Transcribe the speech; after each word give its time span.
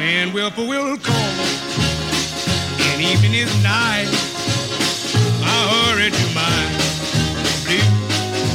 when 0.00 0.30
whippoorwills 0.30 0.98
call. 1.04 1.30
And 2.88 3.02
evening 3.02 3.34
is 3.34 3.52
nigh. 3.62 4.08
I 5.44 5.58
hurry 5.72 6.08
to 6.08 6.26
my 6.40 6.60
blue 7.64 7.90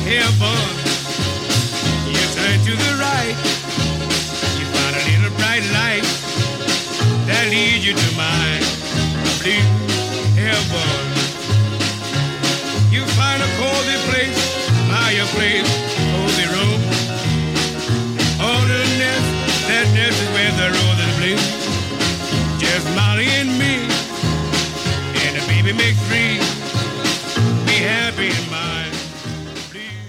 heaven. 0.09 0.65
You 2.09 2.23
turn 2.37 2.57
to 2.67 2.73
the 2.85 2.91
right. 3.05 3.37
You 4.57 4.65
find 4.73 4.93
a 4.97 5.03
little 5.09 5.33
bright 5.37 5.65
light 5.77 6.05
that 7.29 7.45
leads 7.51 7.85
you 7.85 7.93
to 7.93 8.09
my 8.17 8.44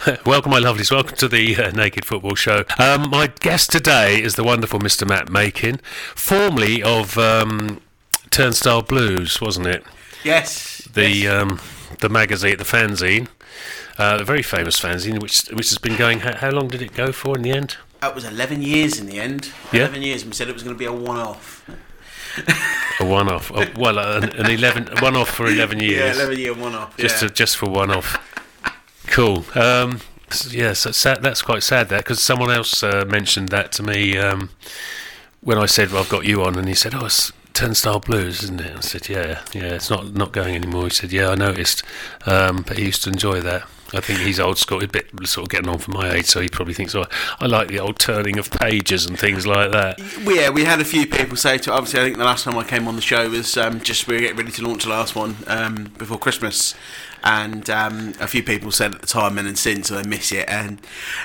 Welcome, 0.27 0.52
my 0.52 0.60
lovelies. 0.60 0.92
Welcome 0.92 1.16
to 1.16 1.27
the 1.27 1.56
uh, 1.56 1.70
Naked 1.73 2.05
Football 2.05 2.37
Show. 2.37 2.62
Um, 2.78 3.10
my 3.10 3.27
guest 3.41 3.70
today 3.73 4.23
is 4.23 4.37
the 4.37 4.45
wonderful 4.45 4.79
Mr. 4.79 5.09
Matt 5.09 5.30
Makin, 5.30 5.79
formerly 6.15 6.80
of 6.80 7.19
um, 7.19 7.80
Turnstile 8.30 8.82
Blues, 8.82 9.41
wasn't 9.41 9.66
it? 9.66 9.84
Yes. 10.23 10.82
The 10.92 11.27
um, 11.27 11.60
the 11.98 12.09
magazine, 12.09 12.56
the 12.56 12.65
fanzine, 12.65 13.27
uh, 13.98 14.19
the 14.19 14.24
very 14.24 14.42
famous 14.42 14.79
fanzine, 14.79 15.20
which 15.20 15.48
which 15.48 15.70
has 15.70 15.79
been 15.79 15.96
going. 15.96 16.20
How, 16.20 16.37
how 16.37 16.51
long 16.51 16.68
did 16.68 16.82
it 16.82 16.95
go 16.95 17.10
for 17.10 17.37
in 17.37 17.43
the 17.43 17.51
end? 17.51 17.77
That 18.01 18.15
was 18.15 18.24
11 18.24 18.62
years 18.62 19.01
in 19.01 19.07
the 19.07 19.18
end. 19.18 19.51
Yeah. 19.73 19.88
11 19.88 20.02
years, 20.02 20.23
and 20.23 20.30
we 20.30 20.37
said 20.37 20.48
it 20.48 20.54
was 20.54 20.62
going 20.62 20.77
to 20.77 20.79
be 20.79 20.84
a 20.84 20.93
one 20.93 21.16
off. 21.16 21.68
A 23.01 23.04
one-off. 23.04 23.51
Oh, 23.52 23.66
well, 23.77 23.98
an, 23.98 24.24
an 24.24 24.51
eleven 24.51 24.88
one-off 25.01 25.30
for 25.30 25.46
eleven 25.46 25.80
years. 25.80 26.16
Yeah. 26.16 26.23
11 26.23 26.38
year 26.38 26.54
one 26.54 26.74
off. 26.74 26.96
just 26.96 27.23
yeah. 27.23 27.29
to, 27.29 27.35
just 27.35 27.57
for 27.57 27.68
one-off. 27.68 28.35
Cool. 29.07 29.45
Um, 29.54 30.01
yeah, 30.51 30.73
so 30.73 30.90
sad, 30.90 31.23
that's 31.23 31.43
quite 31.43 31.62
sad. 31.62 31.88
That 31.88 32.04
because 32.04 32.23
someone 32.23 32.51
else 32.51 32.82
uh, 32.82 33.04
mentioned 33.09 33.48
that 33.51 33.73
to 33.73 33.82
me 33.82 34.18
um, 34.18 34.51
when 35.40 35.59
I 35.59 35.66
said 35.66 35.90
well, 35.90 36.02
I've 36.02 36.09
got 36.09 36.24
you 36.26 36.43
on, 36.43 36.59
and 36.59 36.68
he 36.68 36.74
said, 36.74 36.95
"Oh, 36.95 37.07
it's 37.07 37.32
Turnstile 37.52 38.01
Blues, 38.01 38.43
isn't 38.43 38.60
it?" 38.60 38.76
I 38.76 38.80
said, 38.80 39.09
"Yeah, 39.09 39.43
yeah, 39.52 39.74
it's 39.74 39.88
not 39.88 40.15
not 40.15 40.32
going 40.32 40.54
anymore." 40.54 40.85
He 40.85 40.90
said, 40.90 41.13
"Yeah, 41.13 41.30
I 41.30 41.35
noticed, 41.37 41.82
um, 42.26 42.63
but 42.66 42.79
he 42.79 42.87
used 42.87 43.04
to 43.04 43.10
enjoy 43.10 43.40
that." 43.40 43.63
I 43.95 44.01
think 44.01 44.18
he's 44.18 44.40
old 44.40 44.59
school, 44.59 44.82
a 44.82 44.88
bit 44.88 45.09
sort 45.29 45.46
of 45.46 45.51
getting 45.51 45.68
on 45.68 45.79
for 45.79 45.93
my 45.93 46.15
age, 46.15 46.26
so 46.26 46.41
he 46.41 46.48
probably 46.48 46.74
thinks, 46.74 46.95
"Oh, 46.95 47.07
I 47.38 47.46
like 47.46 47.68
the 47.68 47.79
old 47.79 48.01
turning 48.01 48.38
of 48.38 48.51
pages 48.51 49.07
and 49.07 49.16
things 49.16 49.46
like 49.46 49.70
that." 49.70 50.01
Yeah, 50.24 50.51
we 50.51 50.65
had 50.65 50.80
a 50.80 50.85
few 50.85 51.07
people 51.07 51.37
say 51.37 51.59
to. 51.59 51.73
Obviously, 51.73 52.01
I 52.01 52.02
think 52.02 52.18
the 52.18 52.24
last 52.24 52.43
time 52.45 52.59
I 52.59 52.65
came 52.65 52.88
on 52.88 52.96
the 52.96 53.02
show 53.02 53.30
was 53.30 53.57
um, 53.57 53.80
just 53.80 54.09
we 54.09 54.15
were 54.15 54.20
getting 54.20 54.37
ready 54.37 54.52
to 54.52 54.66
launch 54.66 54.82
the 54.82 54.91
last 54.91 55.15
one 55.15 55.37
um, 55.46 55.93
before 55.96 56.18
Christmas, 56.18 56.74
and 57.27 57.69
um, 57.71 58.15
a 58.21 58.29
few 58.29 58.41
people 58.41 58.71
said 58.71 58.95
at 58.95 59.01
the 59.01 59.07
time 59.07 59.37
and 59.37 59.49
then 59.49 59.57
since 59.57 59.88
they 59.88 60.05
miss 60.05 60.30
it, 60.30 60.49
and 60.49 60.80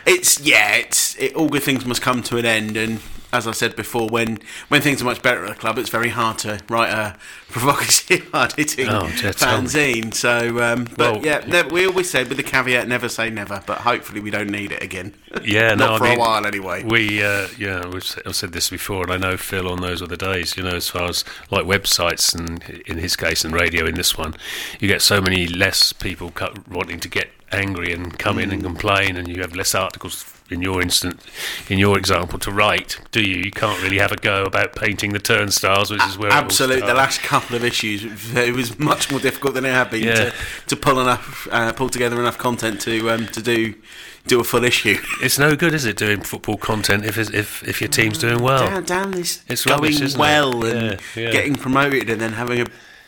it's 0.07 0.39
yeah, 0.39 0.73
it's 0.73 1.15
it, 1.19 1.35
all 1.35 1.47
good 1.47 1.61
things 1.61 1.85
must 1.85 2.01
come 2.01 2.23
to 2.23 2.37
an 2.37 2.45
end, 2.45 2.75
and 2.75 2.99
as 3.33 3.47
I 3.47 3.51
said 3.51 3.75
before, 3.75 4.07
when 4.09 4.39
when 4.69 4.81
things 4.81 5.01
are 5.01 5.05
much 5.05 5.21
better 5.21 5.43
at 5.45 5.49
the 5.49 5.55
club, 5.59 5.77
it's 5.77 5.89
very 5.89 6.09
hard 6.09 6.37
to 6.39 6.59
write 6.69 6.89
a 6.91 7.15
provocative, 7.49 8.29
hard 8.31 8.53
hitting 8.53 8.87
Oh, 8.89 9.05
yeah, 9.07 9.31
fanzine. 9.31 10.13
So, 10.13 10.61
um, 10.63 10.85
but 10.97 10.97
Well- 11.15 11.25
yeah, 11.25 11.43
never, 11.47 11.69
we 11.69 11.85
always 11.85 12.09
say 12.09 12.23
with 12.23 12.37
the 12.37 12.43
caveat, 12.43 12.87
never 12.87 13.09
say 13.09 13.29
never. 13.29 13.61
But 13.65 13.79
hopefully, 13.79 14.19
we 14.21 14.31
don't 14.31 14.49
need 14.49 14.71
it 14.71 14.81
again. 14.81 15.13
Yeah, 15.43 15.73
no, 15.75 15.85
not 15.87 15.91
I 15.93 15.97
for 15.97 16.03
mean, 16.05 16.17
a 16.17 16.19
while 16.19 16.45
anyway. 16.45 16.83
We, 16.83 17.23
uh, 17.23 17.47
yeah, 17.57 17.83
I've 18.25 18.35
said 18.35 18.51
this 18.53 18.69
before, 18.69 19.03
and 19.03 19.11
I 19.11 19.17
know 19.17 19.37
Phil 19.37 19.67
on 19.67 19.81
those 19.81 20.01
other 20.01 20.15
days. 20.17 20.55
You 20.57 20.63
know, 20.63 20.75
as 20.75 20.89
far 20.89 21.05
as 21.09 21.23
like 21.49 21.65
websites, 21.65 22.33
and 22.33 22.63
in 22.85 22.97
his 22.97 23.15
case, 23.15 23.43
and 23.45 23.53
radio 23.53 23.85
in 23.85 23.95
this 23.95 24.17
one, 24.17 24.35
you 24.79 24.87
get 24.87 25.01
so 25.01 25.21
many 25.21 25.47
less 25.47 25.93
people 25.93 26.31
wanting 26.69 26.99
to 27.01 27.09
get 27.09 27.29
angry 27.51 27.91
and 27.93 28.17
come 28.17 28.39
in 28.39 28.49
Mm. 28.49 28.53
and 28.53 28.63
complain, 28.63 29.17
and 29.17 29.27
you 29.27 29.41
have 29.41 29.55
less 29.55 29.75
articles. 29.75 30.25
In 30.51 30.61
your 30.61 30.81
instant, 30.81 31.19
in 31.69 31.79
your 31.79 31.97
example, 31.97 32.37
to 32.39 32.51
write, 32.51 32.99
do 33.11 33.21
you? 33.23 33.37
You 33.37 33.51
can't 33.51 33.81
really 33.81 33.99
have 33.99 34.11
a 34.11 34.17
go 34.17 34.43
about 34.43 34.75
painting 34.75 35.13
the 35.13 35.19
turnstiles, 35.19 35.89
which 35.89 36.03
is 36.05 36.17
where 36.17 36.29
Absolutely, 36.29 36.85
the 36.85 36.93
last 36.93 37.21
couple 37.21 37.55
of 37.55 37.63
issues 37.63 38.03
it 38.35 38.53
was 38.53 38.77
much 38.77 39.09
more 39.09 39.21
difficult 39.21 39.53
than 39.53 39.63
it 39.65 39.71
had 39.71 39.89
been 39.89 40.03
Yeah. 40.03 40.15
to, 40.15 40.33
to 40.67 40.75
pull 40.75 40.99
enough, 40.99 41.47
uh, 41.51 41.71
pull 41.71 41.87
together 41.89 42.19
enough 42.19 42.37
content 42.37 42.81
to 42.81 43.09
um, 43.11 43.27
to 43.27 43.41
do 43.41 43.75
do 44.27 44.39
a 44.41 44.43
full 44.43 44.63
issue. 44.65 44.97
It's 45.23 45.39
no 45.39 45.55
good, 45.55 45.73
is 45.73 45.85
it, 45.85 45.95
doing 45.97 46.19
football 46.21 46.57
content 46.57 47.05
if 47.05 47.17
it's, 47.17 47.29
if 47.31 47.63
if 47.67 47.79
your 47.79 47.87
team's 47.89 48.17
doing 48.17 48.39
well? 48.43 48.81
Damn, 48.81 49.11
this 49.13 49.43
It's 49.47 49.63
going 49.63 49.79
rubbish, 49.81 50.01
it? 50.01 50.17
well 50.17 50.65
and 50.65 50.99
Yeah, 51.15 51.23
yeah. 51.23 51.31
getting 51.31 51.55
promoted 51.55 52.09
and 52.09 52.19
then 52.19 52.33
having 52.33 52.59
a 52.61 52.65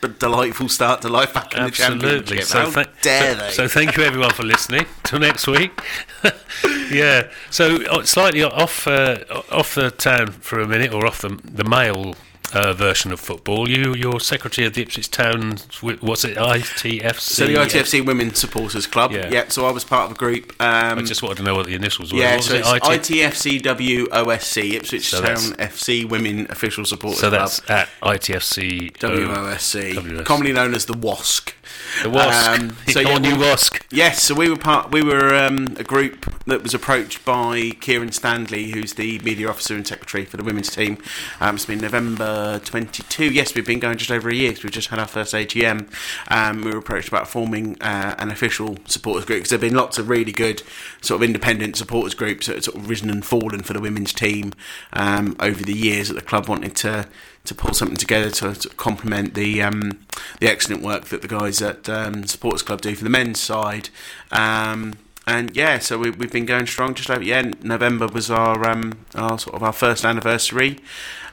delightful 0.08 0.68
start 0.68 1.02
to 1.02 1.08
life 1.08 1.32
back 1.34 1.52
in 1.54 1.60
the 1.60 1.66
Absolutely. 1.66 2.08
championship. 2.10 2.44
So, 2.46 2.58
How 2.60 2.70
thank- 2.70 3.00
dare 3.02 3.34
so, 3.34 3.40
they? 3.40 3.50
so 3.52 3.68
thank 3.68 3.96
you 3.96 4.02
everyone 4.04 4.30
for 4.30 4.42
listening. 4.44 4.86
Till 5.04 5.18
next 5.20 5.46
week. 5.46 5.80
yeah. 6.90 7.28
So 7.50 7.82
uh, 7.86 8.02
slightly 8.04 8.42
off 8.42 8.86
uh, 8.86 9.18
off 9.50 9.74
the 9.74 9.90
town 9.90 10.28
for 10.28 10.60
a 10.60 10.66
minute, 10.66 10.92
or 10.92 11.06
off 11.06 11.20
the 11.22 11.38
the 11.44 11.64
male. 11.64 12.16
Uh, 12.54 12.72
version 12.72 13.12
of 13.12 13.18
football. 13.18 13.68
You, 13.68 13.94
you're 13.94 14.20
secretary 14.20 14.66
of 14.66 14.74
the 14.74 14.82
Ipswich 14.82 15.10
Town. 15.10 15.56
What's 16.00 16.24
it? 16.24 16.36
ITFC. 16.36 17.20
so 17.20 17.46
the 17.46 17.54
ITFC 17.54 18.04
Women 18.06 18.34
Supporters 18.34 18.86
Club. 18.86 19.12
Yeah. 19.12 19.28
Yeah. 19.30 19.48
So 19.48 19.66
I 19.66 19.72
was 19.72 19.84
part 19.84 20.10
of 20.10 20.16
a 20.16 20.18
group. 20.18 20.50
Um, 20.60 20.98
I 20.98 21.02
just 21.02 21.22
wanted 21.22 21.38
to 21.38 21.42
know 21.42 21.54
what 21.56 21.66
the 21.66 21.74
initials 21.74 22.12
were. 22.12 22.20
yeah, 22.20 22.36
What 22.36 22.44
so 22.44 22.54
it? 22.54 22.64
ITFCWOSC, 22.64 24.72
Ipswich 24.74 25.10
So 25.10 25.22
Town 25.22 25.36
FC 25.36 26.08
Women 26.08 26.46
Official 26.50 26.84
Supporters 26.84 27.20
Club. 27.20 27.32
So 27.32 27.36
Club. 27.36 27.50
that's 27.66 27.70
at 27.70 27.88
ITFC. 28.02 28.92
WOSC, 28.98 29.94
WOSC. 29.94 30.24
commonly 30.24 30.52
known 30.52 30.74
as 30.74 30.86
the 30.86 30.94
WOSC. 30.94 31.52
The 32.02 32.10
WASC. 32.10 32.58
Um, 32.58 32.76
so 32.88 33.00
yeah, 33.00 33.18
we- 33.18 33.28
WASC. 33.28 33.82
Yes, 33.90 34.22
so 34.22 34.34
we 34.34 34.48
were 34.48 34.56
part. 34.56 34.90
We 34.90 35.02
were 35.02 35.34
um, 35.34 35.76
a 35.78 35.84
group 35.84 36.26
that 36.46 36.62
was 36.62 36.74
approached 36.74 37.24
by 37.24 37.70
Kieran 37.80 38.12
Stanley, 38.12 38.70
who's 38.70 38.94
the 38.94 39.18
media 39.20 39.48
officer 39.48 39.74
and 39.74 39.86
secretary 39.86 40.24
for 40.24 40.36
the 40.36 40.44
women's 40.44 40.70
team. 40.70 40.98
Um, 41.40 41.56
it's 41.56 41.66
been 41.66 41.80
November 41.80 42.60
22. 42.64 43.32
Yes, 43.32 43.54
we've 43.54 43.66
been 43.66 43.80
going 43.80 43.98
just 43.98 44.10
over 44.10 44.28
a 44.28 44.34
year. 44.34 44.52
we've 44.62 44.72
just 44.72 44.88
had 44.88 44.98
our 44.98 45.06
first 45.06 45.34
AGM. 45.34 45.88
Um, 46.28 46.62
we 46.62 46.70
were 46.70 46.78
approached 46.78 47.08
about 47.08 47.28
forming 47.28 47.80
uh, 47.80 48.14
an 48.18 48.30
official 48.30 48.76
supporters 48.86 49.24
group 49.24 49.38
because 49.38 49.50
there've 49.50 49.60
been 49.60 49.74
lots 49.74 49.98
of 49.98 50.08
really 50.08 50.32
good 50.32 50.62
sort 51.00 51.22
of 51.22 51.26
independent 51.26 51.76
supporters 51.76 52.14
groups 52.14 52.46
that 52.46 52.56
have 52.56 52.64
sort 52.64 52.76
of 52.76 52.88
risen 52.88 53.10
and 53.10 53.24
fallen 53.24 53.62
for 53.62 53.72
the 53.72 53.80
women's 53.80 54.12
team 54.12 54.52
um, 54.92 55.36
over 55.40 55.62
the 55.62 55.74
years 55.74 56.08
that 56.08 56.14
the 56.14 56.22
club 56.22 56.48
wanted 56.48 56.76
to 56.76 57.06
to 57.44 57.54
pull 57.54 57.74
something 57.74 57.96
together 57.96 58.30
to, 58.30 58.54
to 58.54 58.68
complement 58.70 59.34
the 59.34 59.62
um, 59.62 60.03
the 60.40 60.48
excellent 60.48 60.82
work 60.82 61.06
that 61.06 61.22
the 61.22 61.28
guys 61.28 61.62
at 61.62 61.88
um, 61.88 62.26
Supporters 62.26 62.62
Club 62.62 62.80
do 62.80 62.94
for 62.94 63.04
the 63.04 63.10
men's 63.10 63.40
side. 63.40 63.90
Um, 64.30 64.94
and 65.26 65.56
yeah, 65.56 65.78
so 65.78 65.98
we, 65.98 66.10
we've 66.10 66.32
been 66.32 66.46
going 66.46 66.66
strong. 66.66 66.94
Just 66.94 67.10
over 67.10 67.22
yeah, 67.22 67.50
November 67.62 68.06
was 68.06 68.30
our 68.30 68.68
um, 68.68 68.98
our 69.14 69.38
sort 69.38 69.56
of 69.56 69.62
our 69.62 69.72
first 69.72 70.04
anniversary, 70.04 70.80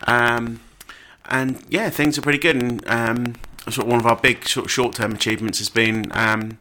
um, 0.07 0.62
and 1.25 1.63
yeah, 1.69 1.90
things 1.90 2.18
are 2.18 2.22
pretty 2.22 2.40
good. 2.40 2.56
And 2.56 2.88
um, 2.88 3.35
sort 3.63 3.79
of 3.79 3.88
one 3.88 4.00
of 4.00 4.06
our 4.06 4.16
big 4.16 4.47
sort 4.47 4.66
of 4.68 4.72
short 4.72 4.96
term 4.96 5.13
achievements 5.13 5.59
has 5.59 5.69
been. 5.69 6.12
Um, 6.12 6.58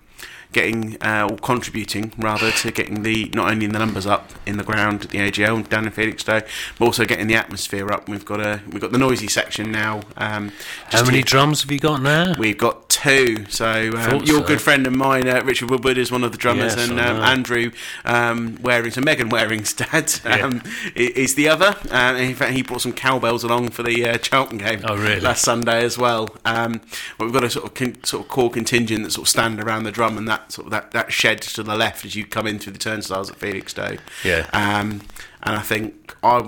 Getting 0.53 0.97
uh, 1.01 1.29
or 1.31 1.37
contributing 1.37 2.13
rather 2.19 2.51
to 2.51 2.73
getting 2.73 3.03
the 3.05 3.31
not 3.35 3.53
only 3.53 3.67
the 3.69 3.79
numbers 3.79 4.05
up 4.05 4.31
in 4.47 4.57
the 4.57 4.65
ground 4.65 5.05
at 5.05 5.11
the 5.11 5.19
AGL 5.19 5.69
down 5.69 5.85
in 5.87 5.93
Felixstowe, 5.93 6.43
but 6.79 6.85
also 6.85 7.05
getting 7.05 7.29
the 7.29 7.37
atmosphere 7.37 7.91
up. 7.93 8.09
We've 8.09 8.25
got 8.25 8.41
a 8.41 8.61
we've 8.69 8.81
got 8.81 8.91
the 8.91 8.99
noisy 8.99 9.29
section 9.29 9.71
now. 9.71 10.01
Um, 10.17 10.51
How 10.87 11.05
many 11.05 11.19
here- 11.19 11.25
drums 11.25 11.63
have 11.63 11.71
you 11.71 11.79
got 11.79 12.03
now? 12.03 12.35
We've 12.37 12.59
got 12.59 12.89
two. 12.89 13.47
So 13.49 13.93
um, 13.97 14.25
your 14.25 14.41
so. 14.41 14.43
good 14.43 14.61
friend 14.61 14.87
of 14.89 14.93
mine, 14.93 15.29
uh, 15.29 15.41
Richard 15.45 15.71
Woodward, 15.71 15.97
is 15.99 16.11
one 16.11 16.25
of 16.25 16.33
the 16.33 16.39
drummers, 16.39 16.75
Yes, 16.77 16.89
and 16.89 16.99
um. 16.99 17.17
Andrew 17.21 17.71
um, 18.05 18.59
Waring, 18.61 18.91
so 18.91 19.01
Megan 19.03 19.29
Waring's 19.31 19.73
dad, 19.75 20.13
Yeah. 20.25 20.47
um, 20.47 20.63
is 20.97 21.37
the 21.37 21.49
other. 21.49 21.77
And 21.93 22.19
in 22.19 22.35
fact, 22.35 22.55
he 22.55 22.63
brought 22.63 22.81
some 22.81 22.93
cowbells 22.93 23.45
along 23.45 23.71
for 23.71 23.85
the 23.85 24.05
uh, 24.09 24.19
Charlton 24.19 24.59
game 24.59 24.81
Oh, 24.85 24.97
really? 24.97 25.21
last 25.21 25.43
Sunday 25.43 25.85
as 25.85 25.97
well. 25.97 26.29
Um, 26.45 26.81
but 27.19 27.27
we've 27.27 27.33
got 27.35 27.45
a 27.45 27.51
sort 27.51 27.67
of 27.67 27.75
con- 27.75 28.03
sort 28.03 28.25
of 28.25 28.29
core 28.29 28.51
contingent 28.51 29.05
that 29.05 29.13
sort 29.13 29.27
of 29.27 29.31
stand 29.31 29.61
around 29.61 29.85
the 29.85 29.93
drum 29.93 30.19
and 30.19 30.27
that 30.29 30.40
sort 30.49 30.67
of 30.67 30.71
that, 30.73 30.91
that 30.93 31.13
shed 31.13 31.41
to 31.43 31.63
the 31.63 31.77
left 31.77 32.05
as 32.05 32.15
you 32.15 32.25
come 32.25 32.47
in 32.47 32.59
through 32.59 32.73
the 32.73 32.79
turnstiles 32.79 33.31
at 33.31 33.37
Felixstowe. 33.39 33.99
Yeah. 34.25 34.49
Um, 34.53 35.03
and 35.43 35.57
I 35.57 35.63
think 35.63 36.17
I, 36.23 36.47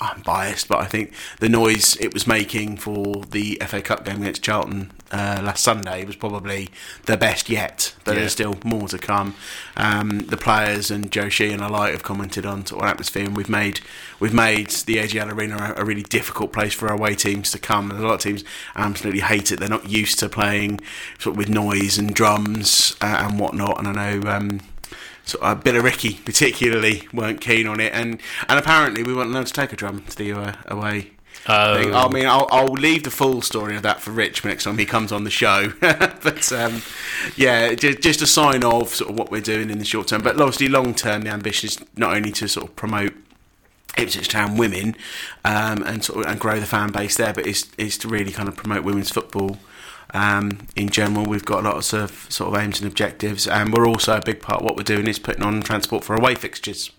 I'm 0.00 0.22
biased, 0.22 0.68
but 0.68 0.78
I 0.78 0.86
think 0.86 1.12
the 1.40 1.48
noise 1.48 1.96
it 2.00 2.12
was 2.14 2.26
making 2.26 2.78
for 2.78 3.24
the 3.24 3.60
FA 3.66 3.82
Cup 3.82 4.04
game 4.04 4.22
against 4.22 4.42
Charlton 4.42 4.92
uh, 5.12 5.40
last 5.44 5.62
Sunday 5.62 6.04
was 6.04 6.16
probably 6.16 6.70
the 7.04 7.16
best 7.16 7.48
yet. 7.48 7.94
But 8.04 8.12
Yeah. 8.14 8.20
there's 8.20 8.32
still 8.32 8.56
more 8.64 8.88
to 8.88 8.98
come. 8.98 9.34
Um, 9.76 10.20
the 10.20 10.36
players 10.36 10.90
and 10.90 11.10
Joe 11.12 11.28
Sheehan 11.28 11.60
alike 11.60 11.92
have 11.92 12.02
commented 12.02 12.44
on 12.46 12.64
sort 12.66 12.82
of 12.82 12.88
atmosphere, 12.88 13.24
and 13.24 13.36
we've 13.36 13.48
made 13.48 13.80
we've 14.20 14.34
made 14.34 14.70
the 14.70 14.96
AGL 14.96 15.30
Arena 15.32 15.74
a, 15.76 15.82
a 15.82 15.84
really 15.84 16.02
difficult 16.02 16.52
place 16.52 16.72
for 16.74 16.88
our 16.88 16.94
away 16.94 17.14
teams 17.14 17.50
to 17.52 17.58
come. 17.58 17.90
And 17.90 18.00
a 18.00 18.06
lot 18.06 18.14
of 18.14 18.20
teams 18.20 18.42
absolutely 18.74 19.20
hate 19.20 19.52
it. 19.52 19.60
They're 19.60 19.68
not 19.68 19.88
used 19.88 20.18
to 20.20 20.28
playing 20.28 20.80
sort 21.18 21.34
of 21.34 21.38
with 21.38 21.48
noise 21.48 21.98
and 21.98 22.14
drums 22.14 22.96
uh, 23.00 23.26
and 23.28 23.38
whatnot. 23.38 23.78
And 23.78 23.88
I 23.88 23.92
know. 23.92 24.30
Um, 24.30 24.60
so 25.24 25.38
uh, 25.40 25.54
Billericay 25.54 26.24
particularly 26.24 27.08
weren't 27.12 27.40
keen 27.40 27.66
on 27.66 27.80
it, 27.80 27.92
and 27.92 28.20
and 28.48 28.58
apparently 28.58 29.02
we 29.02 29.14
weren't 29.14 29.30
allowed 29.30 29.46
to 29.46 29.52
take 29.52 29.72
a 29.72 29.76
drum 29.76 30.02
to 30.08 30.16
the 30.16 30.32
uh, 30.32 30.54
away 30.66 31.10
Oh. 31.46 31.76
thing. 31.76 31.94
I 31.94 32.08
mean, 32.08 32.26
I'll, 32.26 32.48
I'll 32.50 32.72
leave 32.72 33.02
the 33.02 33.10
full 33.10 33.42
story 33.42 33.76
of 33.76 33.82
that 33.82 34.00
for 34.00 34.12
Rich 34.12 34.44
next 34.46 34.64
time 34.64 34.78
he 34.78 34.86
comes 34.86 35.12
on 35.12 35.24
the 35.24 35.30
show. 35.30 35.72
but 35.80 36.50
um, 36.52 36.80
yeah, 37.36 37.74
just, 37.74 38.00
just 38.00 38.22
a 38.22 38.26
sign 38.26 38.64
of 38.64 38.94
sort 38.94 39.10
of 39.10 39.18
what 39.18 39.30
we're 39.30 39.42
doing 39.42 39.68
in 39.68 39.78
the 39.78 39.84
short 39.84 40.08
term. 40.08 40.22
But 40.22 40.40
obviously, 40.40 40.68
long 40.68 40.94
term, 40.94 41.22
the 41.22 41.30
ambition 41.30 41.66
is 41.68 41.78
not 41.96 42.14
only 42.16 42.32
to 42.32 42.48
sort 42.48 42.68
of 42.70 42.76
promote 42.76 43.12
Ipswich 43.98 44.28
Town 44.28 44.56
women 44.56 44.96
um, 45.44 45.82
and 45.82 46.02
sort 46.02 46.24
of, 46.24 46.30
and 46.32 46.40
grow 46.40 46.58
the 46.58 46.66
fan 46.66 46.90
base 46.92 47.16
there, 47.16 47.34
but 47.34 47.46
is 47.46 47.70
is 47.76 47.98
to 47.98 48.08
really 48.08 48.32
kind 48.32 48.48
of 48.48 48.56
promote 48.56 48.82
women's 48.84 49.10
football. 49.10 49.58
Um, 50.14 50.58
in 50.76 50.88
general, 50.88 51.26
we've 51.26 51.44
got 51.44 51.64
lots 51.64 51.92
of 51.92 52.26
sort 52.30 52.54
of 52.54 52.62
aims 52.62 52.80
and 52.80 52.88
objectives, 52.88 53.46
and 53.48 53.72
we're 53.72 53.86
also 53.86 54.16
a 54.16 54.22
big 54.22 54.40
part. 54.40 54.60
of 54.60 54.64
What 54.64 54.76
we're 54.76 54.84
doing 54.84 55.08
is 55.08 55.18
putting 55.18 55.42
on 55.42 55.60
transport 55.60 56.04
for 56.04 56.14
away 56.14 56.36
fixtures, 56.36 56.90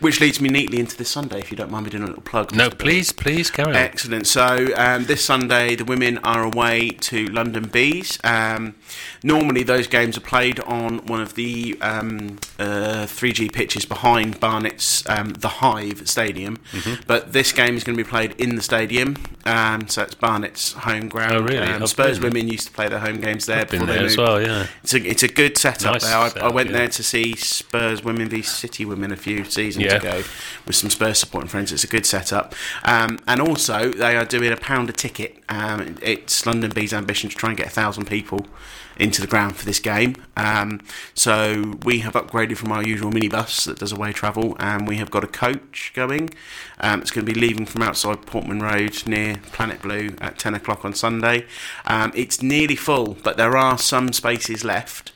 which 0.00 0.20
leads 0.20 0.40
me 0.40 0.48
neatly 0.48 0.78
into 0.78 0.96
this 0.96 1.08
Sunday. 1.10 1.38
If 1.40 1.50
you 1.50 1.56
don't 1.56 1.70
mind 1.70 1.84
me 1.86 1.90
doing 1.90 2.04
a 2.04 2.06
little 2.06 2.22
plug, 2.22 2.54
No, 2.54 2.70
please, 2.70 3.12
please 3.12 3.50
carry 3.50 3.70
on. 3.70 3.76
Excellent. 3.76 4.26
So 4.26 4.68
um, 4.76 5.04
this 5.04 5.24
Sunday, 5.24 5.74
the 5.76 5.84
women 5.84 6.18
are 6.18 6.42
away 6.44 6.90
to 6.90 7.26
London 7.26 7.64
Bees. 7.68 8.18
Um, 8.24 8.74
normally, 9.22 9.62
those 9.62 9.86
games 9.86 10.16
are 10.16 10.20
played 10.22 10.60
on 10.60 10.98
one 11.06 11.20
of 11.20 11.34
the 11.34 11.76
um, 11.80 12.38
uh, 12.58 13.06
3G 13.06 13.52
pitches 13.52 13.84
behind 13.84 14.38
Barnet's 14.40 15.08
um, 15.08 15.30
The 15.34 15.48
Hive 15.48 16.08
Stadium, 16.08 16.58
Mm-hmm. 16.72 17.02
but 17.06 17.32
this 17.32 17.52
game 17.52 17.76
is 17.76 17.84
going 17.84 17.96
to 17.96 18.02
be 18.04 18.08
played 18.08 18.32
in 18.40 18.56
the 18.56 18.62
stadium. 18.62 19.16
Um, 19.44 19.88
so 19.88 20.02
it's 20.02 20.14
Barnet's 20.14 20.72
home 20.72 21.08
ground. 21.08 21.32
Oh, 21.34 21.42
really? 21.42 21.58
Um, 21.58 21.86
Spurs 21.86 22.18
been- 22.18 22.32
women 22.32 22.48
used 22.48 22.66
to 22.68 22.72
play 22.72 22.88
their 22.88 22.98
home 23.00 23.20
games 23.20 23.46
there. 23.46 23.64
Before 23.66 23.86
they 23.86 23.94
there 23.94 24.04
as 24.06 24.16
moved. 24.16 24.28
well, 24.28 24.40
yeah. 24.40 24.66
It's 24.82 24.94
a, 24.94 25.04
it's 25.04 25.22
a 25.22 25.28
good 25.28 25.58
setup 25.58 25.94
Nice 25.94 26.04
there. 26.04 26.16
I, 26.44 26.46
I 26.46 26.50
went 26.50 26.70
yeah. 26.70 26.78
there 26.78 26.88
to 26.88 27.02
see 27.02 27.34
Spurs 27.36 28.02
women 28.04 28.28
v 28.28 28.42
City 28.42 28.84
women 28.84 29.12
a 29.12 29.16
few 29.16 29.44
seasons 29.44 29.71
Yeah. 29.80 29.96
ago 29.96 30.22
with 30.66 30.76
some 30.76 30.90
Spurs 30.90 31.18
supporting 31.18 31.48
friends. 31.48 31.72
It's 31.72 31.84
a 31.84 31.88
good 31.88 32.06
setup. 32.06 32.54
Um, 32.84 33.18
and 33.26 33.40
also, 33.40 33.90
they 33.90 34.16
are 34.16 34.24
doing 34.24 34.52
a 34.52 34.56
pound 34.56 34.90
a 34.90 34.92
ticket. 34.92 35.38
Um, 35.48 35.96
it's 36.02 36.44
London 36.46 36.70
Bees' 36.70 36.92
ambition 36.92 37.30
to 37.30 37.36
try 37.36 37.50
and 37.50 37.56
get 37.56 37.66
a 37.68 37.70
thousand 37.70 38.06
people 38.06 38.46
into 38.96 39.20
the 39.20 39.26
ground 39.26 39.56
for 39.56 39.64
this 39.64 39.78
game. 39.78 40.14
Um, 40.36 40.80
so 41.14 41.78
we 41.84 42.00
have 42.00 42.12
upgraded 42.14 42.56
from 42.56 42.72
our 42.72 42.82
usual 42.82 43.10
minibus 43.10 43.64
that 43.64 43.78
does 43.78 43.92
away 43.92 44.12
travel, 44.12 44.56
and 44.58 44.86
we 44.86 44.96
have 44.96 45.10
got 45.10 45.24
a 45.24 45.28
coach 45.28 45.92
going. 45.94 46.30
Um, 46.80 47.00
it's 47.00 47.10
going 47.10 47.26
to 47.26 47.32
be 47.32 47.38
leaving 47.38 47.66
from 47.66 47.82
outside 47.82 48.26
Portman 48.26 48.60
Road 48.60 49.06
near 49.06 49.36
Planet 49.52 49.82
Blue 49.82 50.14
at 50.20 50.38
10 50.38 50.54
o'clock 50.54 50.84
on 50.84 50.94
Sunday. 50.94 51.46
Um, 51.86 52.12
it's 52.14 52.42
nearly 52.42 52.76
full, 52.76 53.16
but 53.22 53.36
there 53.36 53.56
are 53.56 53.78
some 53.78 54.12
spaces 54.12 54.64
left. 54.64 55.11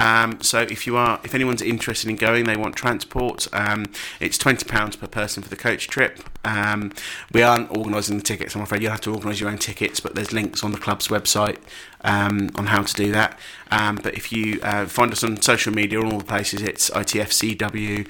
Um, 0.00 0.40
so 0.40 0.60
if 0.62 0.86
you 0.86 0.96
are, 0.96 1.20
if 1.24 1.34
anyone's 1.34 1.60
interested 1.60 2.08
in 2.08 2.16
going, 2.16 2.44
they 2.44 2.56
want 2.56 2.74
transport. 2.74 3.46
Um, 3.52 3.86
it's 4.18 4.38
twenty 4.38 4.64
pounds 4.64 4.96
per 4.96 5.06
person 5.06 5.42
for 5.42 5.50
the 5.50 5.56
coach 5.56 5.88
trip. 5.88 6.20
Um, 6.42 6.92
we 7.32 7.42
aren't 7.42 7.70
organising 7.76 8.16
the 8.16 8.22
tickets. 8.22 8.56
I'm 8.56 8.62
afraid 8.62 8.82
you'll 8.82 8.92
have 8.92 9.02
to 9.02 9.14
organise 9.14 9.40
your 9.40 9.50
own 9.50 9.58
tickets, 9.58 10.00
but 10.00 10.14
there's 10.14 10.32
links 10.32 10.64
on 10.64 10.72
the 10.72 10.78
club's 10.78 11.08
website 11.08 11.58
um, 12.04 12.50
on 12.56 12.66
how 12.66 12.82
to 12.82 12.94
do 12.94 13.10
that. 13.12 13.38
Um, 13.72 14.00
but 14.02 14.14
if 14.14 14.32
you 14.32 14.60
uh, 14.62 14.86
find 14.86 15.12
us 15.12 15.22
on 15.22 15.40
social 15.40 15.72
media, 15.72 16.00
on 16.00 16.12
all 16.12 16.18
the 16.18 16.24
places, 16.24 16.60
it's 16.60 16.90
ITFCWOSC, 16.90 18.08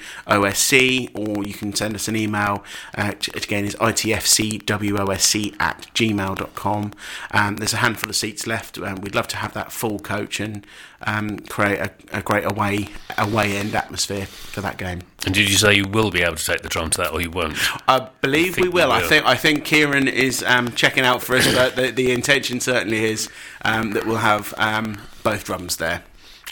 or 1.14 1.44
you 1.44 1.52
can 1.52 1.74
send 1.74 1.94
us 1.94 2.08
an 2.08 2.16
email. 2.16 2.64
Uh, 2.96 3.12
which 3.20 3.44
again, 3.44 3.64
is 3.66 3.74
ITFCWOSC 3.76 5.60
at 5.60 5.86
gmail.com. 5.94 6.92
Um, 7.32 7.56
there's 7.56 7.74
a 7.74 7.78
handful 7.78 8.08
of 8.08 8.16
seats 8.16 8.46
left. 8.46 8.78
Um, 8.78 8.96
we'd 9.02 9.14
love 9.14 9.28
to 9.28 9.36
have 9.36 9.52
that 9.54 9.72
full 9.72 9.98
coach 9.98 10.40
and 10.40 10.66
um, 11.02 11.38
create 11.40 11.78
a, 11.78 11.90
a 12.12 12.22
great 12.22 12.44
away 12.44 12.88
away 13.18 13.56
end 13.56 13.74
atmosphere 13.74 14.26
for 14.26 14.60
that 14.60 14.76
game. 14.78 15.00
And 15.26 15.34
did 15.34 15.50
you 15.50 15.56
say 15.56 15.74
you 15.74 15.86
will 15.86 16.10
be 16.10 16.22
able 16.22 16.36
to 16.36 16.44
take 16.44 16.62
the 16.62 16.68
drum 16.68 16.90
to 16.90 16.98
that, 16.98 17.12
or 17.12 17.20
you 17.20 17.30
won't? 17.30 17.56
I 17.88 18.08
believe 18.20 18.54
think 18.54 18.66
we 18.66 18.70
will. 18.70 18.88
we 18.88 18.94
I 18.94 19.02
think 19.02 19.26
I 19.26 19.36
think 19.36 19.64
Kieran 19.64 20.08
is 20.08 20.42
um, 20.42 20.72
checking 20.72 21.04
out 21.04 21.22
for 21.22 21.36
us, 21.36 21.52
but 21.54 21.76
the, 21.76 21.90
the 21.90 22.12
intention 22.12 22.60
certainly 22.60 23.04
is 23.04 23.28
um, 23.64 23.92
that 23.92 24.06
we'll 24.06 24.16
have 24.18 24.54
um, 24.56 24.98
both 25.22 25.44
drums 25.44 25.76
there. 25.76 26.02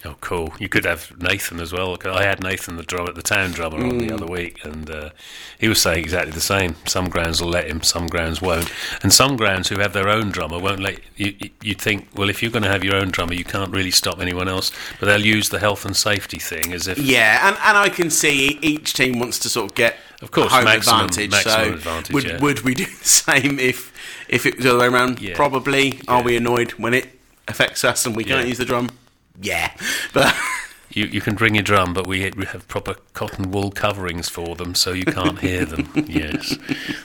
Oh, 0.05 0.15
cool! 0.21 0.53
You 0.61 0.69
could 0.69 0.85
have 0.85 1.21
Nathan 1.21 1.59
as 1.59 1.73
well. 1.73 1.99
I 2.05 2.23
had 2.23 2.41
Nathan, 2.41 2.77
the 2.77 2.85
drum, 2.85 3.13
the 3.15 3.21
town 3.23 3.51
drummer, 3.51 3.79
on 3.85 3.99
the 3.99 4.13
other 4.15 4.27
week, 4.27 4.65
and 4.65 4.89
uh, 4.89 5.11
he 5.59 5.69
was 5.69 5.83
saying 5.83 5.99
exactly 5.99 6.31
the 6.31 6.41
same. 6.41 6.77
Some 6.87 7.09
grounds 7.09 7.43
will 7.43 7.49
let 7.49 7.67
him, 7.67 7.83
some 7.83 8.07
grounds 8.07 8.41
won't, 8.41 8.71
and 9.03 9.13
some 9.13 9.37
grounds 9.37 9.69
who 9.69 9.81
have 9.81 9.93
their 9.95 10.09
own 10.09 10.31
drummer 10.31 10.61
won't 10.61 10.81
let 10.81 11.01
you. 11.17 11.35
you- 11.41 11.51
You 11.63 11.75
think, 11.75 12.07
well, 12.15 12.31
if 12.31 12.41
you're 12.43 12.53
going 12.53 12.63
to 12.63 12.71
have 12.71 12.85
your 12.85 12.95
own 12.95 13.11
drummer, 13.11 13.35
you 13.35 13.45
can't 13.45 13.73
really 13.73 13.91
stop 13.91 14.21
anyone 14.21 14.49
else, 14.49 14.71
but 15.01 15.07
they'll 15.07 15.27
use 15.27 15.49
the 15.49 15.59
health 15.59 15.85
and 15.85 15.97
safety 15.97 16.39
thing 16.39 16.73
as 16.73 16.87
if. 16.87 16.97
Yeah, 16.99 17.49
and, 17.49 17.57
and 17.65 17.77
I 17.77 17.89
can 17.89 18.09
see 18.11 18.59
each 18.63 18.95
team 18.95 19.19
wants 19.19 19.41
to 19.41 19.49
sort 19.49 19.71
of 19.73 19.77
get 19.77 19.97
Of 20.23 20.31
course, 20.31 20.53
home 20.53 20.65
maximum- 20.65 21.07
advantage. 21.07 21.31
maximum 21.33 21.65
so 21.67 21.73
advantage, 21.75 22.15
would 22.15 22.25
yeah. 22.25 22.39
would 22.41 22.61
we 22.61 22.75
do 22.77 22.85
the 23.03 23.05
same 23.05 23.59
if 23.59 23.93
if 24.29 24.47
it 24.47 24.55
was 24.57 24.65
the 24.65 24.71
other 24.71 24.79
way 24.79 24.87
around? 24.87 25.21
Yeah. 25.21 25.35
Probably. 25.35 26.01
Are 26.07 26.23
we 26.23 26.37
annoyed 26.37 26.71
when 26.79 26.95
it 26.95 27.09
affects 27.49 27.83
us 27.85 28.07
and 28.07 28.15
we 28.17 28.23
can't 28.23 28.47
use 28.47 28.59
the 28.59 28.65
drum? 28.65 28.91
Yeah, 29.41 29.73
but 30.13 30.35
You, 30.91 31.05
you 31.05 31.21
can 31.21 31.35
bring 31.35 31.55
your 31.55 31.63
drum, 31.63 31.93
but 31.93 32.07
we, 32.07 32.31
we 32.31 32.47
have 32.47 32.67
proper 32.67 32.97
cotton 33.13 33.51
wool 33.51 33.71
coverings 33.71 34.29
for 34.29 34.57
them, 34.57 34.75
so 34.75 34.93
you 34.93 35.05
can't 35.05 35.39
hear 35.39 35.67
them. 35.67 35.93
yes, 36.09 36.57